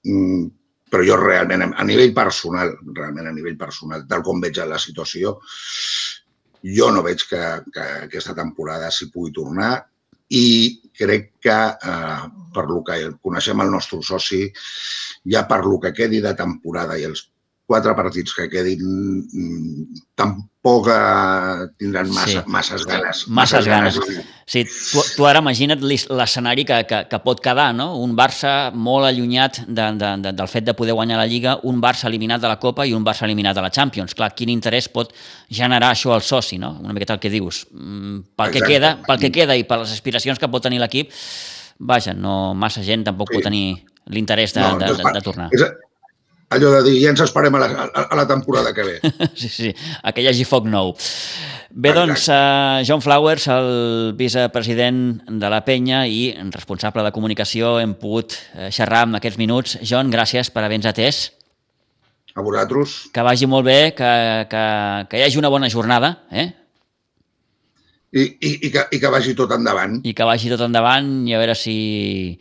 mm, 0.06 0.44
però 0.92 1.04
jo 1.08 1.16
realment, 1.16 1.70
a 1.72 1.84
nivell 1.88 2.12
personal, 2.12 2.74
realment 2.92 3.30
a 3.30 3.32
nivell 3.32 3.56
personal, 3.56 4.04
tal 4.08 4.20
com 4.26 4.42
veig 4.44 4.60
la 4.68 4.76
situació, 4.76 5.38
jo 6.76 6.90
no 6.92 7.02
veig 7.06 7.24
que, 7.30 7.40
que 7.72 7.86
aquesta 8.10 8.34
temporada 8.36 8.90
s'hi 8.92 9.08
pugui 9.14 9.32
tornar 9.32 9.72
i 10.36 10.44
crec 10.92 11.30
que 11.40 11.56
eh, 11.72 12.22
per 12.52 12.66
lo 12.68 12.82
que 12.84 12.98
coneixem 13.24 13.64
el 13.64 13.72
nostre 13.72 14.02
soci, 14.04 14.44
ja 15.32 15.46
per 15.48 15.62
lo 15.64 15.78
que 15.80 15.94
quedi 15.96 16.20
de 16.20 16.34
temporada 16.36 17.00
i 17.00 17.08
els 17.08 17.24
quatre 17.72 17.94
partits 17.96 18.34
que 18.36 18.48
quedin 18.52 18.82
mm, 19.24 20.00
tampoc 20.18 20.90
eh, 20.92 21.68
tindran 21.80 22.10
massa, 22.12 22.42
sí. 22.42 22.50
masses 22.52 22.84
ganes. 22.86 23.22
Masses, 23.28 23.64
masses 23.64 23.68
ganes. 23.70 23.98
ganes. 24.00 24.26
Sí, 24.44 24.64
tu, 24.68 25.00
tu 25.16 25.26
ara 25.28 25.40
imagina't 25.40 25.80
l'escenari 25.80 26.66
que, 26.68 26.82
que, 26.90 26.98
que 27.08 27.20
pot 27.24 27.40
quedar, 27.40 27.70
no? 27.76 27.92
Un 28.02 28.12
Barça 28.18 28.72
molt 28.74 29.08
allunyat 29.08 29.62
de, 29.64 29.86
de, 30.00 30.10
de, 30.26 30.34
del 30.36 30.50
fet 30.52 30.66
de 30.68 30.74
poder 30.76 30.96
guanyar 30.98 31.20
la 31.22 31.28
Lliga, 31.30 31.56
un 31.68 31.80
Barça 31.80 32.10
eliminat 32.10 32.42
de 32.42 32.50
la 32.52 32.58
Copa 32.60 32.84
i 32.88 32.92
un 32.96 33.06
Barça 33.06 33.24
eliminat 33.28 33.56
de 33.56 33.64
la 33.64 33.70
Champions. 33.72 34.12
Clar, 34.18 34.32
quin 34.36 34.52
interès 34.52 34.90
pot 34.92 35.14
generar 35.48 35.94
això 35.94 36.12
al 36.12 36.26
soci, 36.26 36.60
no? 36.60 36.74
Una 36.82 36.92
miqueta 36.92 37.16
el 37.16 37.22
que 37.22 37.32
dius. 37.32 37.64
Mm, 37.72 38.18
pel, 38.36 38.52
que 38.52 38.66
queda, 38.66 38.98
pel 39.06 39.22
que 39.22 39.32
queda 39.32 39.56
i 39.56 39.64
per 39.64 39.80
les 39.84 39.94
aspiracions 39.96 40.42
que 40.42 40.50
pot 40.52 40.68
tenir 40.68 40.82
l'equip, 40.82 41.14
vaja, 41.80 42.12
no 42.12 42.52
massa 42.52 42.84
gent 42.84 43.08
tampoc 43.08 43.32
sí. 43.32 43.38
pot 43.38 43.48
tenir 43.48 43.64
l'interès 44.12 44.52
de, 44.52 44.60
no, 44.60 44.76
de, 44.82 44.92
de, 44.98 45.16
de 45.16 45.24
tornar. 45.24 45.48
És, 45.54 45.64
allò 46.54 46.70
de 46.76 46.82
dir, 46.86 46.98
ja 47.02 47.10
ens 47.12 47.22
esperem 47.24 47.54
a 47.58 47.62
la, 47.62 47.88
a 48.02 48.18
la 48.18 48.26
temporada 48.28 48.72
que 48.76 48.86
ve. 48.86 48.94
sí, 49.40 49.48
sí, 49.48 49.72
a 50.02 50.12
que 50.12 50.24
hi 50.24 50.30
hagi 50.30 50.46
foc 50.48 50.68
nou. 50.70 50.94
Bé, 51.72 51.94
doncs, 51.96 52.26
uh, 52.28 52.82
John 52.84 53.00
Flowers, 53.00 53.46
el 53.48 54.12
vicepresident 54.18 55.22
de 55.40 55.52
la 55.52 55.62
penya 55.64 56.02
i 56.04 56.34
responsable 56.52 57.04
de 57.06 57.12
comunicació, 57.16 57.78
hem 57.80 57.94
pogut 57.96 58.36
uh, 58.36 58.68
xerrar 58.68 59.06
en 59.08 59.16
aquests 59.16 59.40
minuts. 59.40 59.78
John, 59.80 60.12
gràcies 60.12 60.52
per 60.52 60.66
haver-nos 60.66 60.90
atès. 60.92 61.22
A 62.36 62.44
vosaltres. 62.44 62.96
Que 63.12 63.24
vagi 63.24 63.48
molt 63.48 63.64
bé, 63.64 63.78
que, 63.96 64.10
que, 64.52 64.64
que 65.08 65.20
hi 65.20 65.24
hagi 65.24 65.40
una 65.40 65.52
bona 65.52 65.70
jornada, 65.72 66.14
eh? 66.32 66.50
I, 68.12 68.20
i, 68.20 68.50
i, 68.66 68.70
que, 68.72 68.84
i 68.92 69.00
que 69.00 69.10
vagi 69.12 69.32
tot 69.36 69.52
endavant. 69.56 69.98
I 70.04 70.12
que 70.12 70.28
vagi 70.28 70.52
tot 70.52 70.60
endavant 70.66 71.08
i 71.24 71.32
a 71.32 71.40
veure 71.40 71.56
si, 71.56 72.36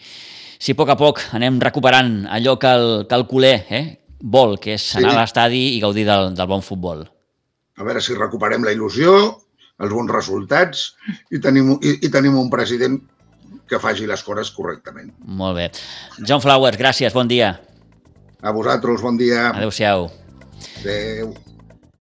si 0.59 0.75
a 0.75 0.79
poc 0.79 0.91
a 0.91 0.97
poc 0.99 1.21
anem 1.37 1.61
recuperant 1.63 2.25
allò 2.27 2.57
que 2.59 2.71
el, 2.75 2.87
que 3.07 3.15
el 3.15 3.23
culer 3.29 3.55
eh, 3.71 3.85
vol, 4.21 4.57
que 4.61 4.75
és 4.77 4.85
anar 4.99 5.11
sí. 5.11 5.15
a 5.15 5.21
l'estadi 5.21 5.63
i 5.75 5.79
gaudir 5.83 6.05
del, 6.07 6.31
del 6.37 6.49
bon 6.49 6.63
futbol. 6.65 7.05
A 7.77 7.87
veure 7.87 8.01
si 8.03 8.17
recuperem 8.17 8.65
la 8.65 8.73
il·lusió, 8.75 9.15
els 9.81 9.93
bons 9.93 10.11
resultats 10.13 10.91
i 11.33 11.41
tenim, 11.41 11.75
i, 11.81 11.97
i 12.05 12.11
tenim 12.13 12.37
un 12.37 12.49
president 12.53 12.99
que 13.67 13.79
faci 13.81 14.07
les 14.07 14.23
coses 14.23 14.51
correctament. 14.53 15.13
Molt 15.25 15.57
bé. 15.57 15.69
John 16.27 16.43
Flowers, 16.43 16.79
gràcies, 16.79 17.15
bon 17.15 17.29
dia. 17.31 17.55
A 18.41 18.51
vosaltres, 18.55 19.01
bon 19.05 19.17
dia. 19.19 19.49
Adéu-siau. 19.53 20.09
Adéu. 20.81 21.33